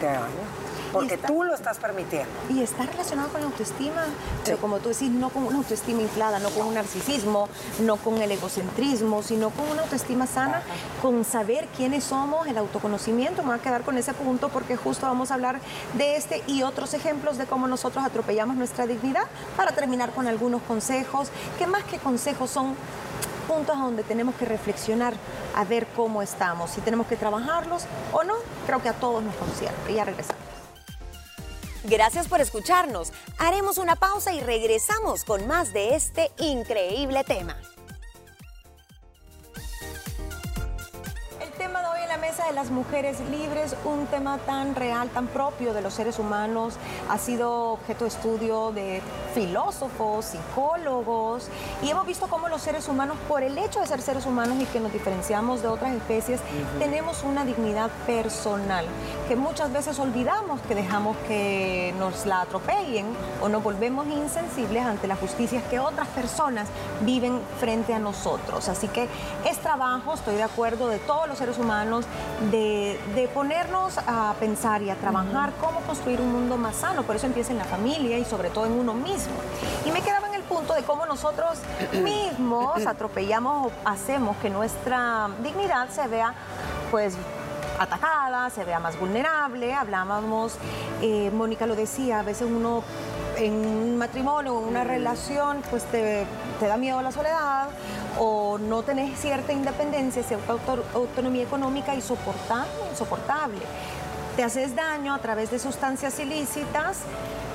te 0.00 0.08
haga 0.08 0.26
porque 0.92 1.16
tú 1.16 1.44
lo 1.44 1.54
estás 1.54 1.78
permitiendo. 1.78 2.28
Y 2.48 2.62
está 2.62 2.84
relacionado 2.84 3.28
con 3.30 3.40
la 3.40 3.46
autoestima, 3.48 4.04
pero 4.44 4.58
como 4.58 4.78
tú 4.78 4.88
decís, 4.88 5.10
no 5.10 5.30
con 5.30 5.44
una 5.44 5.58
autoestima 5.58 6.02
inflada, 6.02 6.38
no 6.38 6.50
con 6.50 6.66
un 6.66 6.74
narcisismo, 6.74 7.48
no 7.80 7.96
con 7.96 8.20
el 8.20 8.30
egocentrismo, 8.32 9.22
sino 9.22 9.50
con 9.50 9.68
una 9.68 9.82
autoestima 9.82 10.26
sana, 10.26 10.62
con 11.02 11.24
saber 11.24 11.68
quiénes 11.76 12.04
somos, 12.04 12.46
el 12.46 12.58
autoconocimiento. 12.58 13.42
Me 13.42 13.48
voy 13.48 13.58
a 13.58 13.62
quedar 13.62 13.82
con 13.82 13.98
ese 13.98 14.14
punto 14.14 14.48
porque 14.48 14.76
justo 14.76 15.06
vamos 15.06 15.30
a 15.30 15.34
hablar 15.34 15.60
de 15.94 16.16
este 16.16 16.42
y 16.46 16.62
otros 16.62 16.94
ejemplos 16.94 17.38
de 17.38 17.46
cómo 17.46 17.66
nosotros 17.66 18.04
atropellamos 18.04 18.56
nuestra 18.56 18.86
dignidad 18.86 19.24
para 19.56 19.72
terminar 19.72 20.10
con 20.10 20.26
algunos 20.26 20.62
consejos, 20.62 21.28
que 21.58 21.66
más 21.66 21.84
que 21.84 21.98
consejos 21.98 22.50
son 22.50 22.74
puntos 23.48 23.76
donde 23.78 24.04
tenemos 24.04 24.34
que 24.36 24.44
reflexionar 24.44 25.14
a 25.56 25.64
ver 25.64 25.86
cómo 25.96 26.22
estamos, 26.22 26.70
si 26.70 26.80
tenemos 26.80 27.06
que 27.08 27.16
trabajarlos 27.16 27.84
o 28.12 28.22
no, 28.22 28.34
creo 28.66 28.80
que 28.80 28.88
a 28.88 28.92
todos 28.92 29.22
nos 29.22 29.34
concierne. 29.34 29.76
Y 29.88 29.94
ya 29.94 30.04
regresamos. 30.04 30.39
Gracias 31.84 32.28
por 32.28 32.40
escucharnos. 32.40 33.12
Haremos 33.38 33.78
una 33.78 33.96
pausa 33.96 34.32
y 34.32 34.40
regresamos 34.40 35.24
con 35.24 35.46
más 35.46 35.72
de 35.72 35.94
este 35.94 36.30
increíble 36.38 37.24
tema. 37.24 37.56
tema 41.60 41.82
de 41.82 41.88
hoy 41.88 42.00
en 42.04 42.08
la 42.08 42.16
mesa 42.16 42.46
de 42.46 42.54
las 42.54 42.70
mujeres 42.70 43.20
libres, 43.30 43.76
un 43.84 44.06
tema 44.06 44.38
tan 44.38 44.74
real, 44.74 45.10
tan 45.10 45.26
propio 45.26 45.74
de 45.74 45.82
los 45.82 45.92
seres 45.92 46.18
humanos, 46.18 46.76
ha 47.10 47.18
sido 47.18 47.72
objeto 47.72 48.04
de 48.04 48.08
estudio 48.08 48.72
de 48.72 49.02
filósofos, 49.34 50.24
psicólogos, 50.24 51.48
y 51.82 51.90
hemos 51.90 52.06
visto 52.06 52.28
cómo 52.28 52.48
los 52.48 52.62
seres 52.62 52.88
humanos, 52.88 53.18
por 53.28 53.42
el 53.42 53.58
hecho 53.58 53.80
de 53.80 53.86
ser 53.86 54.00
seres 54.00 54.24
humanos 54.24 54.56
y 54.58 54.64
que 54.64 54.80
nos 54.80 54.90
diferenciamos 54.90 55.60
de 55.60 55.68
otras 55.68 55.92
especies, 55.92 56.40
tenemos 56.78 57.24
una 57.24 57.44
dignidad 57.44 57.90
personal, 58.06 58.86
que 59.30 59.36
muchas 59.36 59.72
veces 59.72 59.96
olvidamos 60.00 60.60
que 60.62 60.74
dejamos 60.74 61.16
que 61.28 61.94
nos 62.00 62.26
la 62.26 62.40
atropellen 62.40 63.06
o 63.40 63.48
nos 63.48 63.62
volvemos 63.62 64.08
insensibles 64.08 64.84
ante 64.84 65.06
las 65.06 65.20
justicias 65.20 65.62
que 65.70 65.78
otras 65.78 66.08
personas 66.08 66.66
viven 67.02 67.40
frente 67.60 67.94
a 67.94 68.00
nosotros. 68.00 68.68
Así 68.68 68.88
que 68.88 69.08
es 69.48 69.56
trabajo, 69.58 70.14
estoy 70.14 70.34
de 70.34 70.42
acuerdo, 70.42 70.88
de 70.88 70.98
todos 70.98 71.28
los 71.28 71.38
seres 71.38 71.58
humanos 71.58 72.06
de, 72.50 72.98
ponernos 73.32 73.98
a 73.98 74.34
pensar 74.40 74.82
y 74.82 74.90
a 74.90 74.96
trabajar 74.96 75.52
cómo 75.60 75.78
construir 75.82 76.20
un 76.20 76.32
mundo 76.32 76.56
más 76.56 76.74
sano. 76.74 77.04
Por 77.04 77.14
eso 77.14 77.26
empieza 77.26 77.52
en 77.52 77.58
la 77.58 77.66
familia 77.66 78.18
y 78.18 78.24
sobre 78.24 78.50
todo 78.50 78.66
en 78.66 78.72
uno 78.72 78.94
mismo. 78.94 79.34
Y 79.86 79.92
me 79.92 80.02
quedaba 80.02 80.26
en 80.26 80.34
el 80.34 80.42
punto 80.42 80.74
de 80.74 80.82
cómo 80.82 81.06
nosotros 81.06 81.60
mismos 82.02 82.84
atropellamos 82.84 83.68
o 83.68 83.72
hacemos 83.84 84.36
que 84.38 84.50
nuestra 84.50 85.28
dignidad 85.40 85.88
se 85.88 86.08
vea 86.08 86.34
pues 86.90 87.14
atacada, 87.80 88.50
se 88.50 88.64
vea 88.64 88.78
más 88.78 88.98
vulnerable. 88.98 89.74
Hablábamos, 89.74 90.56
eh, 91.00 91.30
Mónica 91.32 91.66
lo 91.66 91.74
decía, 91.74 92.20
a 92.20 92.22
veces 92.22 92.48
uno 92.50 92.84
en 93.36 93.54
un 93.54 93.96
matrimonio, 93.96 94.60
en 94.60 94.68
una 94.68 94.84
relación, 94.84 95.62
pues 95.70 95.84
te, 95.84 96.26
te 96.58 96.66
da 96.66 96.76
miedo 96.76 97.00
la 97.00 97.10
soledad 97.10 97.68
o 98.18 98.58
no 98.58 98.82
tenés 98.82 99.18
cierta 99.18 99.52
independencia, 99.52 100.22
cierta 100.22 100.56
autonomía 100.94 101.42
económica 101.42 101.94
insoportable, 101.94 102.70
insoportable. 102.90 103.60
Te 104.36 104.44
haces 104.44 104.74
daño 104.74 105.14
a 105.14 105.18
través 105.18 105.50
de 105.50 105.58
sustancias 105.58 106.18
ilícitas 106.20 106.98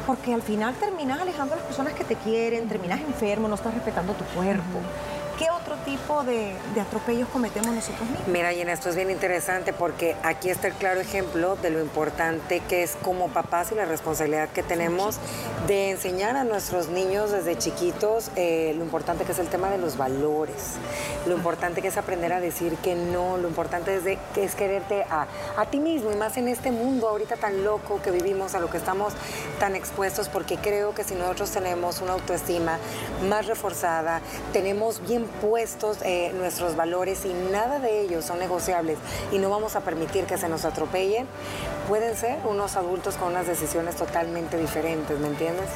porque 0.08 0.34
al 0.34 0.42
final 0.42 0.74
terminas 0.76 1.22
alejando 1.22 1.54
a 1.54 1.58
las 1.58 1.66
personas 1.66 1.94
que 1.94 2.04
te 2.04 2.16
quieren, 2.16 2.68
terminas 2.68 3.00
enfermo, 3.02 3.48
no 3.48 3.56
estás 3.56 3.74
respetando 3.74 4.14
tu 4.14 4.24
cuerpo. 4.26 4.80
¿Qué 5.38 5.50
otro 5.52 5.76
tipo 5.84 6.24
de, 6.24 6.56
atropellos 6.80 7.28
cometemos 7.28 7.76
nosotros 7.76 8.10
mismos? 8.10 8.28
Mira, 8.30 8.54
y 8.54 8.62
en 8.62 8.70
esto 8.70 8.88
es 8.88 8.96
bien 8.96 9.12
interesante 9.12 9.74
porque 9.74 10.16
aquí 10.24 10.50
está 10.50 10.68
el 10.68 10.74
claro 10.76 11.02
ejemplo 11.02 11.58
de 11.58 11.72
lo 11.72 11.82
importante 11.82 12.62
que 12.62 12.84
es 12.84 12.96
como 13.04 13.28
papás 13.28 13.70
y 13.74 13.76
la 13.76 13.84
responsabilidad 13.84 14.48
que 14.48 14.64
tenemos 14.64 15.18
de 15.68 15.90
enseñar 15.92 16.38
a 16.38 16.46
nuestros 16.46 16.88
niños 16.88 17.32
desde 17.32 17.58
chiquitos 17.58 18.32
eh, 18.38 18.74
lo 18.78 18.86
importante 18.86 19.26
que 19.26 19.34
es 19.34 19.40
el 19.40 19.50
tema 19.50 19.70
de 19.70 19.78
los 19.78 19.98
valores, 19.98 20.76
lo 21.26 21.36
importante 21.36 21.82
que 21.82 21.90
es 21.90 21.98
aprender 21.98 22.32
a 22.32 22.40
decir 22.40 22.78
que 22.78 22.96
no, 22.96 23.36
lo 23.36 23.50
importante 23.50 23.94
es, 23.94 24.06
de, 24.06 24.18
que 24.34 24.46
es 24.46 24.56
quererte 24.56 25.04
a, 25.10 25.28
a 25.58 25.66
ti 25.66 25.82
mismo 25.82 26.14
y 26.14 26.16
más 26.16 26.38
en 26.38 26.48
este 26.48 26.72
mundo 26.72 27.10
ahorita 27.10 27.36
tan 27.36 27.66
loco 27.66 28.02
que 28.02 28.12
vivimos, 28.12 28.56
a 28.56 28.60
lo 28.62 28.70
que 28.70 28.78
estamos 28.78 29.12
tan 29.60 29.76
expuestos, 29.76 30.30
porque 30.30 30.56
creo 30.56 30.96
que 30.96 31.04
si 31.04 31.14
nosotros 31.14 31.52
tenemos 31.52 32.00
una 32.00 32.14
autoestima 32.14 32.78
más 33.28 33.48
reforzada, 33.48 34.22
tenemos 34.54 35.06
bien 35.06 35.25
puestos 35.42 35.98
eh, 36.04 36.32
nuestros 36.36 36.76
valores 36.76 37.26
y 37.26 37.34
nada 37.52 37.80
de 37.80 38.02
ellos 38.02 38.26
son 38.26 38.40
negociables 38.40 38.98
y 39.32 39.38
no 39.40 39.50
vamos 39.50 39.76
a 39.76 39.82
permitir 39.82 40.26
que 40.26 40.38
se 40.38 40.50
nos 40.50 40.66
atropellen, 40.66 41.28
pueden 41.88 42.16
ser 42.16 42.40
unos 42.46 42.76
adultos 42.76 43.16
con 43.16 43.30
unas 43.30 43.48
decisiones 43.48 43.96
totalmente 43.96 44.58
diferentes, 44.58 45.20
¿me 45.20 45.28
entiendes? 45.28 45.70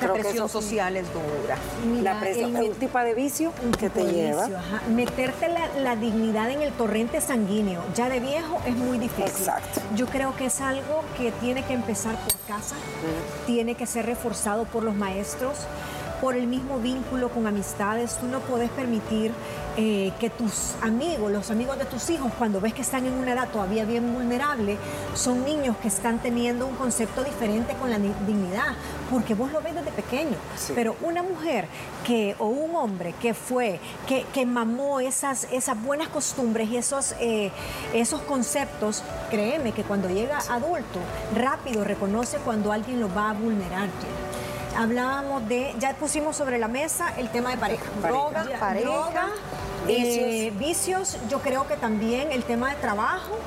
La 0.00 0.12
presión 0.12 0.48
social 0.48 0.96
es 0.96 1.06
dura. 1.12 1.56
la 2.02 2.20
presión, 2.20 2.56
un 2.56 2.74
tipo 2.74 2.98
de 2.98 3.14
vicio 3.14 3.52
que 3.78 3.90
te 3.90 4.04
lleva. 4.04 4.48
Meterte 4.88 5.48
la, 5.80 5.96
dignidad 5.96 6.50
en 6.50 6.62
el 6.62 6.72
torrente 6.72 7.20
sanguíneo, 7.20 7.82
ya 7.94 8.08
de 8.08 8.20
viejo, 8.20 8.60
es 8.66 8.76
muy 8.76 8.98
difícil. 8.98 9.24
Exacto. 9.24 9.80
Yo 9.94 10.06
creo 10.06 10.34
que 10.36 10.46
es 10.46 10.60
algo 10.60 11.02
que 11.16 11.32
tiene 11.32 11.64
que 11.64 11.72
empezar 11.72 12.16
por 12.16 12.34
casa, 12.46 12.74
tiene 13.46 13.74
que 13.74 13.86
ser 13.86 14.06
reforzado 14.06 14.64
por 14.64 14.82
los 14.82 14.94
maestros 14.94 15.54
por 16.24 16.36
el 16.36 16.46
mismo 16.46 16.78
vínculo 16.78 17.28
con 17.28 17.46
amistades, 17.46 18.16
tú 18.18 18.26
no 18.28 18.40
puedes 18.40 18.70
permitir 18.70 19.30
eh, 19.76 20.10
que 20.18 20.30
tus 20.30 20.72
amigos, 20.80 21.30
los 21.30 21.50
amigos 21.50 21.76
de 21.76 21.84
tus 21.84 22.08
hijos, 22.08 22.32
cuando 22.38 22.62
ves 22.62 22.72
que 22.72 22.80
están 22.80 23.04
en 23.04 23.12
una 23.12 23.34
edad 23.34 23.50
todavía 23.50 23.84
bien 23.84 24.10
vulnerable, 24.14 24.78
son 25.12 25.44
niños 25.44 25.76
que 25.82 25.88
están 25.88 26.20
teniendo 26.20 26.66
un 26.66 26.76
concepto 26.76 27.22
diferente 27.22 27.74
con 27.74 27.90
la 27.90 27.98
dignidad, 27.98 28.72
porque 29.10 29.34
vos 29.34 29.52
lo 29.52 29.60
ves 29.60 29.74
desde 29.74 29.90
pequeño. 29.90 30.38
Pero 30.74 30.96
una 31.02 31.22
mujer 31.22 31.66
que, 32.06 32.36
o 32.38 32.46
un 32.46 32.74
hombre 32.74 33.14
que 33.20 33.34
fue, 33.34 33.78
que, 34.08 34.24
que 34.32 34.46
mamó 34.46 35.00
esas, 35.00 35.46
esas 35.52 35.82
buenas 35.82 36.08
costumbres 36.08 36.70
y 36.70 36.78
esos, 36.78 37.14
eh, 37.20 37.52
esos 37.92 38.22
conceptos, 38.22 39.02
créeme 39.28 39.72
que 39.72 39.82
cuando 39.82 40.08
llega 40.08 40.38
adulto, 40.48 41.00
rápido 41.34 41.84
reconoce 41.84 42.38
cuando 42.38 42.72
alguien 42.72 42.98
lo 42.98 43.12
va 43.12 43.28
a 43.28 43.34
vulnerar 43.34 43.90
hablábamos 44.76 45.48
de, 45.48 45.74
ya 45.78 45.94
pusimos 45.94 46.36
sobre 46.36 46.58
la 46.58 46.68
mesa 46.68 47.12
el 47.16 47.28
tema 47.28 47.50
de 47.50 47.56
pareja. 47.58 47.84
Droga, 48.02 48.46
pareja. 48.58 49.28
Eh, 49.86 50.50
vicios. 50.58 51.18
yo 51.28 51.40
creo 51.40 51.68
que 51.68 51.76
también 51.76 52.32
el 52.32 52.42
tema 52.44 52.70
de 52.70 52.76
trabajo, 52.76 53.38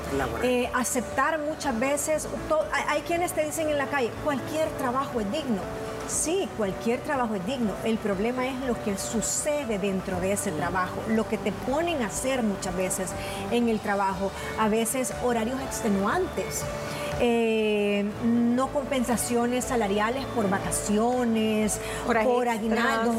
eh, 0.44 0.70
aceptar 0.76 1.40
muchas 1.40 1.80
veces, 1.80 2.28
hay 2.88 3.02
quienes 3.02 3.34
te 3.34 3.44
dicen 3.44 3.70
en 3.70 3.78
la 3.78 3.88
calle, 3.88 4.12
cualquier 4.24 4.70
trabajo 4.78 5.20
es 5.20 5.32
digno. 5.32 5.62
Sí, 6.08 6.48
cualquier 6.56 7.02
trabajo 7.02 7.36
es 7.36 7.46
digno. 7.46 7.74
El 7.84 7.98
problema 7.98 8.48
es 8.48 8.56
lo 8.62 8.82
que 8.84 8.98
sucede 8.98 9.78
dentro 9.78 10.22
de 10.22 10.32
ese 10.32 10.52
trabajo, 10.52 11.02
lo 11.10 11.28
que 11.28 11.38
te 11.38 11.52
ponen 11.52 12.02
a 12.02 12.08
hacer 12.08 12.44
muchas 12.44 12.76
veces 12.78 13.10
en 13.52 13.68
el 13.68 13.80
trabajo, 13.80 14.32
a 14.58 14.70
veces 14.70 15.14
horarios 15.24 15.60
extenuantes. 15.62 16.64
Eh, 17.20 18.06
no 18.24 18.68
compensaciones 18.68 19.66
salariales 19.66 20.26
por 20.28 20.50
vacaciones, 20.50 21.80
por 22.06 22.18
aguinaldos, 22.18 23.16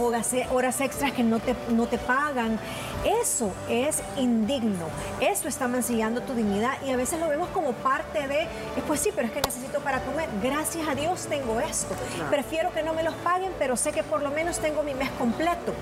horas, 0.51 0.81
extras 0.81 1.13
que 1.13 1.23
no 1.23 1.41
te, 1.41 1.55
no 1.71 1.87
te 1.87 1.99
pagan. 1.99 2.59
Eso 3.05 3.53
es 3.69 4.03
indigno, 4.17 4.87
eso 5.21 5.49
está 5.49 5.69
mancillando 5.69 6.21
tu 6.23 6.35
dignidad 6.35 6.73
y 6.85 6.91
a 6.91 6.97
veces 6.97 7.21
lo 7.21 7.29
vemos 7.29 7.49
como 7.51 7.73
parte 7.73 8.27
de, 8.27 8.43
eh, 8.43 8.49
pues 8.87 9.01
sí, 9.01 9.11
pero 9.15 9.29
es 9.29 9.33
que 9.33 9.41
necesito 9.41 9.81
para 9.81 10.01
comer, 10.01 10.29
gracias 10.43 10.89
a 10.89 10.95
Dios 10.95 11.27
tengo 11.29 11.61
esto, 11.61 11.95
prefiero 12.31 12.73
que 12.73 12.83
no 12.83 12.95
me 12.95 13.03
los 13.03 13.15
paguen, 13.17 13.53
pero 13.59 13.77
sé 13.77 13.93
que 13.93 14.03
por 14.03 14.23
lo 14.23 14.31
menos 14.31 14.59
tengo 14.59 14.83
mi 14.83 14.95
mes 14.95 15.11
completo. 15.13 15.75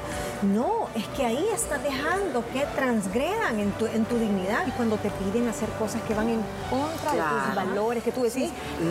No, 0.43 0.89
es 0.95 1.07
que 1.09 1.25
ahí 1.25 1.47
estás 1.55 1.83
dejando 1.83 2.45
que 2.53 2.67
transgredan 2.75 3.59
en 3.59 3.73
tu, 3.73 3.87
en 3.87 4.05
tu 4.05 4.19
dignidad. 4.19 4.67
Y 4.67 4.71
cuando 4.73 4.97
te 4.97 5.11
piden 5.11 5.49
hacer 5.49 5.69
cosas 5.71 6.03
que 6.03 6.15
van 6.15 6.29
en 6.29 6.43
contra 6.71 7.13
de 7.13 7.19
tus 7.19 7.55
valores, 7.55 8.05
que 8.05 8.13
tú 8.13 8.23
decís, 8.23 8.51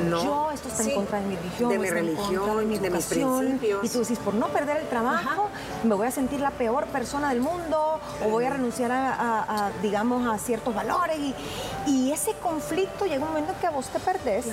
no, 0.09 0.23
yo 0.23 0.51
esto 0.51 0.69
está 0.69 0.83
en 0.83 0.95
contra 0.95 1.19
de 1.19 1.27
mi 1.27 1.35
religión, 1.35 1.69
de 1.69 1.79
mi 1.79 1.89
religión, 1.89 2.57
de, 2.81 2.89
mis 2.89 3.05
principios. 3.05 3.83
Y 3.83 3.89
tú 3.89 3.99
decís, 3.99 4.19
por 4.19 4.33
no 4.33 4.47
perder 4.47 4.77
el 4.77 4.87
trabajo, 4.87 5.49
me 5.83 5.95
voy 5.95 6.07
a 6.07 6.11
sentir 6.11 6.39
la 6.39 6.51
peor 6.51 6.85
persona 6.87 7.29
del 7.29 7.41
mundo 7.41 7.99
o 8.23 8.29
voy 8.29 8.45
a 8.45 8.49
renunciar 8.49 8.91
a, 8.91 9.71
digamos, 9.81 10.27
a 10.27 10.37
ciertos 10.37 10.73
valores. 10.73 11.17
Y, 11.17 11.35
y, 11.87 12.11
ese 12.11 12.33
conflicto 12.41 13.05
llega 13.05 13.23
un 13.23 13.29
momento 13.29 13.51
en 13.51 13.59
que 13.59 13.69
vos 13.69 13.87
te 13.87 13.99
perdés, 13.99 14.45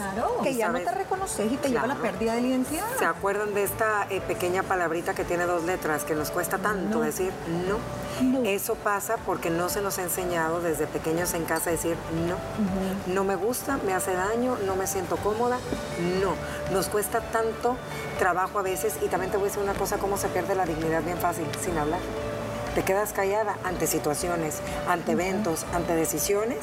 que 0.42 0.54
ya 0.54 0.68
no 0.68 0.80
te 0.80 0.90
reconoces 0.90 1.50
y 1.52 1.56
te 1.56 1.68
lleva 1.68 1.82
a 1.82 1.86
la 1.86 1.94
pérdida 1.94 2.34
de 2.34 2.40
la 2.40 2.46
identidad. 2.48 2.86
¿Se 2.98 3.04
acuerdan 3.04 3.54
de 3.54 3.62
esta 3.62 4.06
eh, 4.10 4.20
pequeña 4.20 4.62
palabrita 4.62 5.14
que 5.14 5.24
tiene 5.24 5.44
dos 5.44 5.64
letras 5.64 6.04
que 6.04 6.14
nos 6.14 6.30
cuesta 6.30 6.58
tanto 6.58 7.00
decir 7.00 7.32
no? 7.68 7.78
Eso 8.44 8.74
pasa 8.74 9.16
porque 9.24 9.50
no 9.50 9.68
se 9.68 9.80
nos 9.80 9.98
ha 9.98 10.02
enseñado 10.02 10.60
desde 10.60 10.86
pequeños 10.86 11.34
en 11.34 11.44
casa 11.44 11.70
a 11.70 11.72
decir 11.72 11.96
no. 12.26 12.36
No 13.12 13.24
me 13.24 13.36
gusta, 13.36 13.78
me 13.84 13.94
hace 13.94 14.14
daño, 14.14 14.56
no 14.66 14.76
me 14.76 14.86
siento 14.86 15.16
cómoda, 15.16 15.58
no. 16.20 16.34
Nos 16.72 16.88
cuesta 16.88 17.20
tanto 17.20 17.76
trabajo 18.18 18.58
a 18.58 18.62
veces 18.62 18.94
y 19.02 19.08
también 19.08 19.30
te 19.30 19.38
voy 19.38 19.46
a 19.46 19.48
decir 19.48 19.62
una 19.62 19.74
cosa, 19.74 19.98
cómo 19.98 20.16
se 20.16 20.28
pierde 20.28 20.54
la 20.54 20.66
dignidad 20.66 21.02
bien 21.02 21.18
fácil, 21.18 21.46
sin 21.62 21.76
hablar. 21.78 22.00
Te 22.74 22.82
quedas 22.82 23.12
callada 23.12 23.58
ante 23.64 23.86
situaciones, 23.86 24.60
ante 24.88 25.12
eventos, 25.12 25.66
ante 25.74 25.94
decisiones 25.94 26.58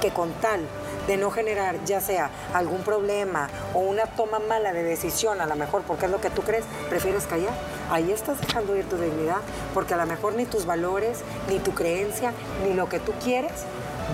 que 0.00 0.10
con 0.10 0.32
tal 0.34 0.60
de 1.06 1.16
no 1.16 1.30
generar 1.30 1.84
ya 1.84 2.00
sea 2.00 2.30
algún 2.52 2.82
problema 2.82 3.48
o 3.72 3.78
una 3.78 4.06
toma 4.06 4.40
mala 4.40 4.72
de 4.72 4.82
decisión, 4.82 5.40
a 5.40 5.46
lo 5.46 5.54
mejor 5.54 5.82
porque 5.82 6.06
es 6.06 6.10
lo 6.10 6.20
que 6.20 6.30
tú 6.30 6.42
crees, 6.42 6.64
prefieres 6.88 7.26
callar. 7.26 7.54
Ahí 7.90 8.10
estás 8.10 8.40
dejando 8.40 8.74
ir 8.76 8.88
tu 8.88 8.96
dignidad, 8.96 9.42
porque 9.74 9.94
a 9.94 9.96
lo 9.96 10.06
mejor 10.06 10.34
ni 10.34 10.44
tus 10.44 10.66
valores, 10.66 11.20
ni 11.48 11.60
tu 11.60 11.72
creencia, 11.72 12.32
ni 12.66 12.74
lo 12.74 12.88
que 12.88 12.98
tú 12.98 13.12
quieres 13.22 13.52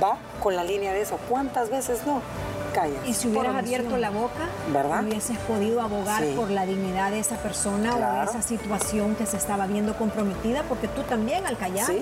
va 0.03 0.17
con 0.43 0.57
la 0.57 0.65
línea 0.65 0.93
de 0.93 1.03
eso. 1.03 1.19
¿Cuántas 1.29 1.71
veces 1.71 2.01
no? 2.07 2.21
Y 3.07 3.15
si 3.15 3.29
hubieras 3.29 3.57
abierto 3.57 3.97
la 3.97 4.11
boca, 4.11 4.49
¿verdad? 4.73 5.03
hubieses 5.03 5.37
podido 5.39 5.81
abogar 5.81 6.25
por 6.37 6.51
la 6.51 6.67
dignidad 6.67 7.11
de 7.11 7.19
esa 7.19 7.37
persona 7.37 7.95
o 7.95 7.99
de 7.99 8.25
esa 8.25 8.43
situación 8.43 9.17
que 9.17 9.27
se 9.27 9.37
estaba 9.37 9.67
viendo 9.67 9.97
comprometida, 9.97 10.63
porque 10.65 10.87
tú 10.87 11.03
también 11.03 11.47
al 11.47 11.57
callar. 11.57 11.87
Sí. 11.87 12.01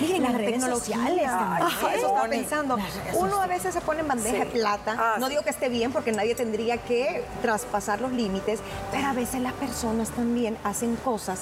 Miren, 0.00 0.22
las, 0.22 0.34
redes 0.34 0.64
sociales. 0.64 1.24
eso 1.24 2.06
estaba 2.06 2.28
pensando. 2.28 2.78
Uno 3.14 3.42
a 3.42 3.46
veces 3.46 3.74
se 3.74 3.80
pone 3.80 4.00
en 4.00 4.08
bandeja 4.08 4.44
de 4.44 4.46
plata. 4.46 4.96
Ah, 4.98 5.16
no 5.18 5.28
digo 5.28 5.42
que 5.42 5.50
esté 5.50 5.68
bien, 5.68 5.92
porque 5.92 6.12
nadie 6.12 6.34
tendría 6.34 6.78
que 6.78 7.24
traspasar 7.42 8.00
los 8.00 8.12
límites, 8.12 8.60
pero 8.92 9.08
a 9.08 9.12
veces 9.12 9.40
las 9.40 9.54
personas 9.54 10.10
también 10.10 10.56
hacen 10.62 10.96
cosas 10.96 11.40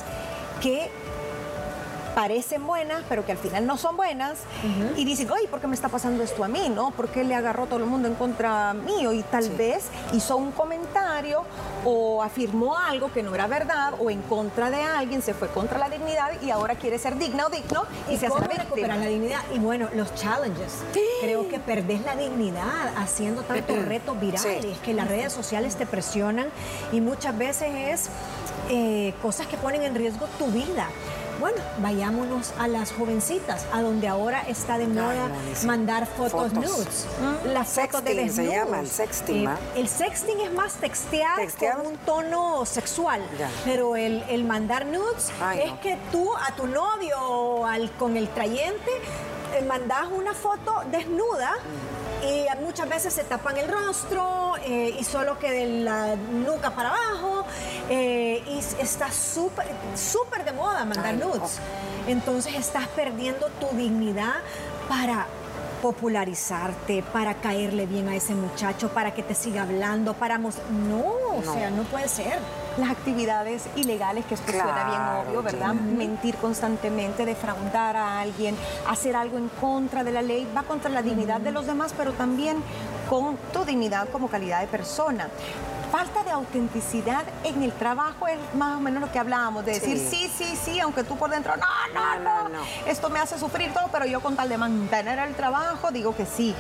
que 0.62 0.91
parecen 2.14 2.66
buenas, 2.66 3.02
pero 3.09 3.26
que 3.26 3.33
al 3.33 3.38
final 3.38 3.66
no 3.66 3.76
son 3.76 3.97
buenas, 3.97 4.38
y 4.97 5.04
dicen, 5.04 5.30
oye, 5.30 5.49
¿por 5.49 5.61
qué 5.61 5.66
me 5.66 5.75
está 5.75 5.88
pasando 5.88 6.23
esto 6.23 6.44
a 6.44 6.49
mí? 6.49 6.68
¿No? 6.68 6.90
¿Por 6.92 7.09
qué 7.09 7.25
le 7.25 7.35
agarró 7.35 7.66
todo 7.66 7.80
el 7.80 7.87
mundo 7.87 8.09
en 8.09 8.14
contra 8.14 8.73
mío? 8.73 9.12
Y 9.12 9.23
tal 9.23 9.50
vez 9.50 9.87
hizo 10.12 10.37
un 10.37 10.52
comentario 10.52 11.42
o 11.85 12.23
afirmó 12.23 12.78
algo 12.78 13.12
que 13.12 13.23
no 13.23 13.35
era 13.35 13.47
verdad 13.47 13.94
o 13.99 14.11
en 14.11 14.23
contra 14.23 14.71
de 14.71 14.80
alguien, 14.83 15.23
se 15.23 15.35
fue 15.35 15.49
contra 15.49 15.78
la 15.78 15.88
dignidad 15.88 16.30
y 16.42 16.50
ahora 16.50 16.76
quiere 16.76 16.99
ser 16.99 17.18
digna 17.18 17.47
o 17.47 17.50
digno 17.50 17.85
y, 18.11 18.16
se 18.16 18.26
hace 18.26 18.44
recuperar 18.44 18.99
la 18.99 19.06
dignidad. 19.06 19.40
Y 19.54 19.59
bueno, 19.59 19.88
los 19.94 20.14
challenges. 20.14 20.83
Creo 21.21 21.49
que 21.49 21.59
perdés 21.59 22.02
la 22.02 22.16
dignidad 22.16 22.92
haciendo 22.97 23.42
tantos 23.42 23.85
retos 23.85 24.18
virales, 24.21 24.64
Es 24.64 24.78
que 24.78 24.94
las 24.94 25.09
redes 25.09 25.33
sociales 25.33 25.76
te 25.76 25.87
presionan 25.87 26.47
y 26.92 27.00
muchas 27.00 27.37
veces 27.37 27.68
es 27.75 28.11
eh, 28.71 29.12
cosas 29.21 29.47
que 29.47 29.56
ponen 29.56 29.83
en 29.83 29.94
riesgo 29.94 30.26
tu 30.38 30.47
vida. 30.47 30.88
Bueno, 31.41 31.59
vayámonos 31.79 32.53
a 32.59 32.69
las 32.69 32.93
jovencitas, 32.93 33.67
a 33.73 33.83
donde 33.83 34.09
ahora 34.09 34.43
está 34.49 34.79
de 34.79 34.87
moda 34.87 35.29
mandar 35.64 36.07
fotos, 36.07 36.53
nudes. 36.53 37.07
Las 37.53 37.69
fotos 37.69 38.05
de 38.05 38.29
se 38.29 38.47
llama 38.47 38.81
el 38.81 38.88
sexting. 38.88 39.49
Eh, 39.49 39.57
el 39.76 39.88
sexting 39.88 40.41
es 40.41 40.53
más 40.53 40.75
textear, 40.75 41.38
con 41.59 41.87
un 41.87 41.97
tono 41.99 42.64
sexual, 42.64 43.23
pero 43.64 43.97
el, 43.97 44.45
mandar 44.45 44.87
nudes 44.87 45.31
es 45.62 45.73
que 45.81 45.99
tú 46.12 46.31
a 46.37 46.55
tu 46.55 46.67
novio 46.67 47.67
al, 47.67 47.91
con 47.93 48.17
el 48.17 48.29
trayente 48.29 48.91
eh, 49.55 49.64
mandas 49.64 50.09
una 50.11 50.35
foto 50.35 50.83
desnuda 50.91 51.55
y 52.25 52.47
muchas 52.62 52.88
veces 52.88 53.14
se 53.14 53.25
tapan 53.25 53.57
el 53.57 53.69
rostro 53.69 54.54
eh, 54.64 54.97
y 54.99 55.04
solo 55.04 55.38
que 55.38 55.50
de 55.50 55.66
la 55.83 56.16
nuca 56.16 56.75
para 56.75 56.90
abajo 56.90 57.45
eh, 57.90 58.43
y 58.47 58.59
está 58.83 59.11
súper 59.12 59.66
súper 59.95 60.45
de 60.45 60.52
moda 60.52 60.85
mandar 60.85 61.14
nudes. 61.14 61.59
Entonces 62.07 62.54
estás 62.54 62.88
perdiendo 62.88 63.49
tu 63.61 63.76
dignidad 63.76 64.35
para 64.88 65.26
popularizarte, 65.83 67.02
para 67.12 67.35
caerle 67.35 67.85
bien 67.85 68.09
a 68.09 68.16
ese 68.16 68.35
muchacho, 68.35 68.88
para 68.88 69.12
que 69.12 69.23
te 69.23 69.35
siga 69.35 69.62
hablando, 69.62 70.14
para... 70.14 70.38
No, 70.38 70.52
o 71.37 71.43
sea, 71.43 71.69
no 71.71 71.83
puede 71.83 72.09
ser 72.09 72.38
las 72.78 72.90
actividades 72.90 73.66
ilegales, 73.76 74.25
que 74.26 74.35
esto 74.35 74.50
suena 74.50 74.85
bien 74.85 75.28
obvio, 75.28 75.43
¿verdad? 75.43 75.75
Mentir 75.75 76.37
constantemente, 76.37 77.25
defraudar 77.25 77.97
a 77.97 78.21
alguien, 78.21 78.57
hacer 78.88 79.16
algo 79.16 79.38
en 79.38 79.49
contra 79.49 80.04
de 80.04 80.12
la 80.12 80.23
ley, 80.23 80.49
va 80.57 80.62
contra 80.62 80.90
la 80.90 81.02
dignidad 81.02 81.40
de 81.40 81.52
los 81.52 81.66
demás, 81.66 81.95
pero 81.97 82.12
también 82.12 82.57
con 83.09 83.37
tu 83.52 83.64
dignidad 83.64 84.09
como 84.09 84.28
calidad 84.28 84.61
de 84.61 84.66
persona. 84.66 85.28
Falta 85.93 86.25
de 86.25 86.33
autenticidad 86.33 87.23
en 87.45 87.62
el 87.62 87.73
trabajo 87.73 88.26
es 88.26 88.38
más 88.54 88.78
o 88.78 88.81
menos 88.81 89.00
lo 89.00 89.12
que 89.12 89.19
hablábamos, 89.21 89.64
de 89.64 89.75
decir 89.75 89.97
sí, 89.97 90.28
sí, 90.37 90.57
sí, 90.57 90.81
aunque 90.81 91.04
tú 91.04 91.16
por 91.16 91.31
dentro, 91.31 91.54
no, 91.57 91.64
no, 91.95 92.19
no, 92.19 92.49
no, 92.49 92.59
esto 92.87 93.11
me 93.11 93.21
hace 93.21 93.38
sufrir 93.38 93.73
todo, 93.73 93.88
pero 93.93 94.04
yo 94.04 94.21
con 94.21 94.35
tal 94.35 94.49
de 94.49 94.59
mantener 94.59 95.21
el 95.21 95.35
trabajo 95.37 95.93
digo 95.93 96.16
que 96.16 96.26
sí. 96.26 96.54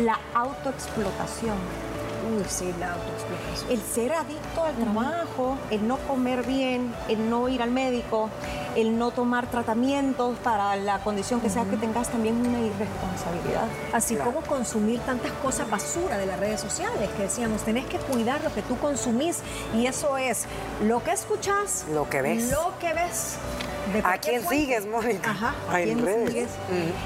La 0.00 0.18
autoexplotación 0.34 1.56
Uy, 2.22 2.44
sí, 2.48 2.72
la 2.78 2.92
autoexplotación. 2.92 3.70
El 3.70 3.80
ser 3.80 4.12
adicto 4.12 4.64
al 4.64 4.74
trabajo, 4.76 5.58
el 5.70 5.86
no 5.88 5.98
comer 5.98 6.44
bien, 6.44 6.94
el 7.08 7.28
no 7.28 7.48
ir 7.48 7.62
al 7.62 7.70
médico, 7.70 8.30
el 8.76 8.96
no 8.98 9.10
tomar 9.10 9.50
tratamientos 9.50 10.38
para 10.38 10.76
la 10.76 10.98
condición 11.00 11.40
que 11.40 11.50
sea 11.50 11.64
que 11.64 11.76
tengas 11.76 12.08
también 12.08 12.36
una 12.36 12.60
irresponsabilidad. 12.60 13.66
Así 13.92 14.16
como 14.16 14.40
consumir 14.42 15.00
tantas 15.00 15.32
cosas 15.42 15.68
basura 15.68 16.16
de 16.16 16.26
las 16.26 16.38
redes 16.38 16.60
sociales, 16.60 17.10
que 17.16 17.24
decíamos, 17.24 17.62
tenés 17.62 17.86
que 17.86 17.98
cuidar 17.98 18.42
lo 18.42 18.52
que 18.54 18.62
tú 18.62 18.78
consumís 18.78 19.40
y 19.74 19.86
eso 19.86 20.16
es 20.16 20.46
lo 20.82 21.02
que 21.02 21.12
escuchas, 21.12 21.86
lo 21.92 22.08
que 22.08 22.22
ves. 22.22 22.50
Lo 22.50 22.78
que 22.78 22.94
ves. 22.94 23.36
¿A 24.04 24.16
quién 24.18 24.48
sigues, 24.48 24.86
Mónica? 24.86 25.32
Ajá, 25.32 25.54
¿a 25.68 25.80
quién 25.82 25.98
sigues? 25.98 26.48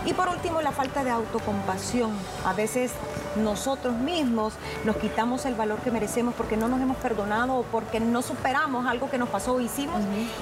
Y 0.05 0.13
por 0.13 0.29
último, 0.29 0.61
la 0.61 0.73
falta 0.73 1.03
de 1.03 1.11
autocompasión. 1.11 2.13
A 2.45 2.53
veces 2.53 2.93
nosotros 3.37 3.95
mismos 3.95 4.55
nos 4.85 4.97
quitamos 4.97 5.45
el 5.47 5.55
valor 5.55 5.79
que 5.81 5.91
merecemos 5.91 6.35
porque 6.35 6.57
no 6.57 6.69
nos 6.69 6.81
hemos 6.81 6.97
perdonado 6.97 7.57
o 7.57 7.63
porque 7.65 8.01
no 8.01 8.23
superamos 8.23 8.87
algo 8.87 9.11
que 9.11 9.19
nos 9.19 9.29
pasó 9.29 9.55
o 9.55 9.61
hicimos 9.61 10.01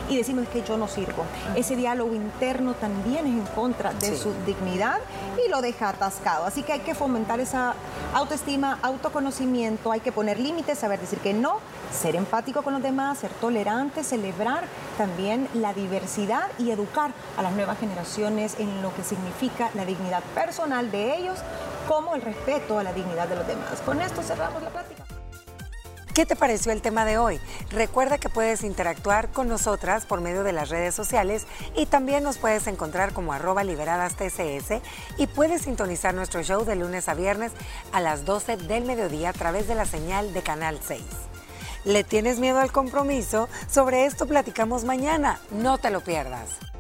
y 0.09 0.17
decimos 0.17 0.49
que 0.49 0.63
yo 0.63 0.77
no 0.77 0.89
sirvo. 0.89 1.25
Ese 1.55 1.77
diálogo 1.77 2.15
interno 2.15 2.75
también 2.75 3.27
es 3.27 3.33
en 3.33 3.47
contra 3.55 3.93
de 3.95 4.17
su 4.17 4.33
dignidad 4.47 4.99
y 5.45 5.51
lo 5.51 5.61
deja 5.61 5.89
atascado. 5.89 6.47
Así 6.47 6.63
que 6.63 6.73
hay 6.73 6.81
que 6.81 6.95
fomentar 6.95 7.41
esa 7.41 7.75
autoestima, 8.15 8.79
autoconocimiento, 8.83 9.93
hay 9.93 10.01
que 10.01 10.13
poner 10.13 10.39
límites, 10.39 10.79
saber 10.79 11.01
decir 11.01 11.19
que 11.19 11.35
no, 11.35 11.59
ser 11.93 12.17
empático 12.17 12.63
con 12.63 12.73
los 12.75 12.83
demás, 12.83 13.19
ser 13.19 13.31
tolerante, 13.33 14.05
celebrar 14.05 14.65
también 14.97 15.49
la 15.55 15.73
diversidad 15.73 16.49
y 16.59 16.71
educar 16.71 17.13
a 17.37 17.43
las 17.43 17.53
nuevas 17.53 17.79
generaciones 17.79 18.57
en 18.59 18.83
lo 18.83 18.95
que 18.95 19.03
significa 19.03 19.71
la 19.75 19.85
dignidad 19.85 20.23
personal 20.35 20.91
de 20.91 21.17
ellos 21.17 21.39
como 21.89 22.15
el 22.15 22.23
respeto 22.23 22.79
a 22.79 22.83
la 22.83 22.93
dignidad 22.93 23.29
de 23.29 23.37
los 23.37 23.47
demás. 23.47 23.81
Con 23.85 24.01
esto 24.01 24.23
cerramos 24.23 24.63
la 24.63 24.71
plática. 24.71 25.05
¿Qué 26.15 26.27
te 26.27 26.37
pareció 26.37 26.71
el 26.71 26.81
tema 26.81 27.05
de 27.05 27.19
hoy? 27.19 27.41
Recuerda 27.71 28.19
que 28.19 28.29
puedes 28.29 28.63
interactuar 28.63 29.31
con 29.31 29.49
nosotras 29.49 30.07
por 30.07 30.21
medio 30.21 30.45
de 30.45 30.53
las 30.53 30.69
redes 30.69 30.95
sociales 30.95 31.45
y 31.75 31.87
también 31.87 32.23
nos 32.23 32.39
puedes 32.39 32.69
encontrar 32.69 33.13
como 33.13 33.33
arroba 33.33 33.65
liberadas 33.65 34.15
TCS 34.15 34.81
y 35.19 35.27
puedes 35.27 35.63
sintonizar 35.63 36.15
nuestro 36.15 36.45
show 36.45 36.65
de 36.65 36.77
lunes 36.77 37.09
a 37.09 37.15
viernes 37.15 37.51
a 37.91 38.01
las 38.01 38.25
12 38.25 38.59
del 38.59 38.85
mediodía 38.85 39.31
a 39.31 39.33
través 39.33 39.67
de 39.67 39.75
la 39.75 39.87
señal 39.87 40.33
de 40.33 40.43
Canal 40.43 40.79
6. 40.87 41.03
¿Le 41.85 42.05
tienes 42.05 42.39
miedo 42.39 42.61
al 42.61 42.71
compromiso? 42.71 43.49
Sobre 43.69 44.07
esto 44.07 44.27
platicamos 44.27 44.85
mañana, 44.85 45.41
no 45.51 45.79
te 45.79 45.91
lo 45.91 46.01
pierdas. 46.01 46.74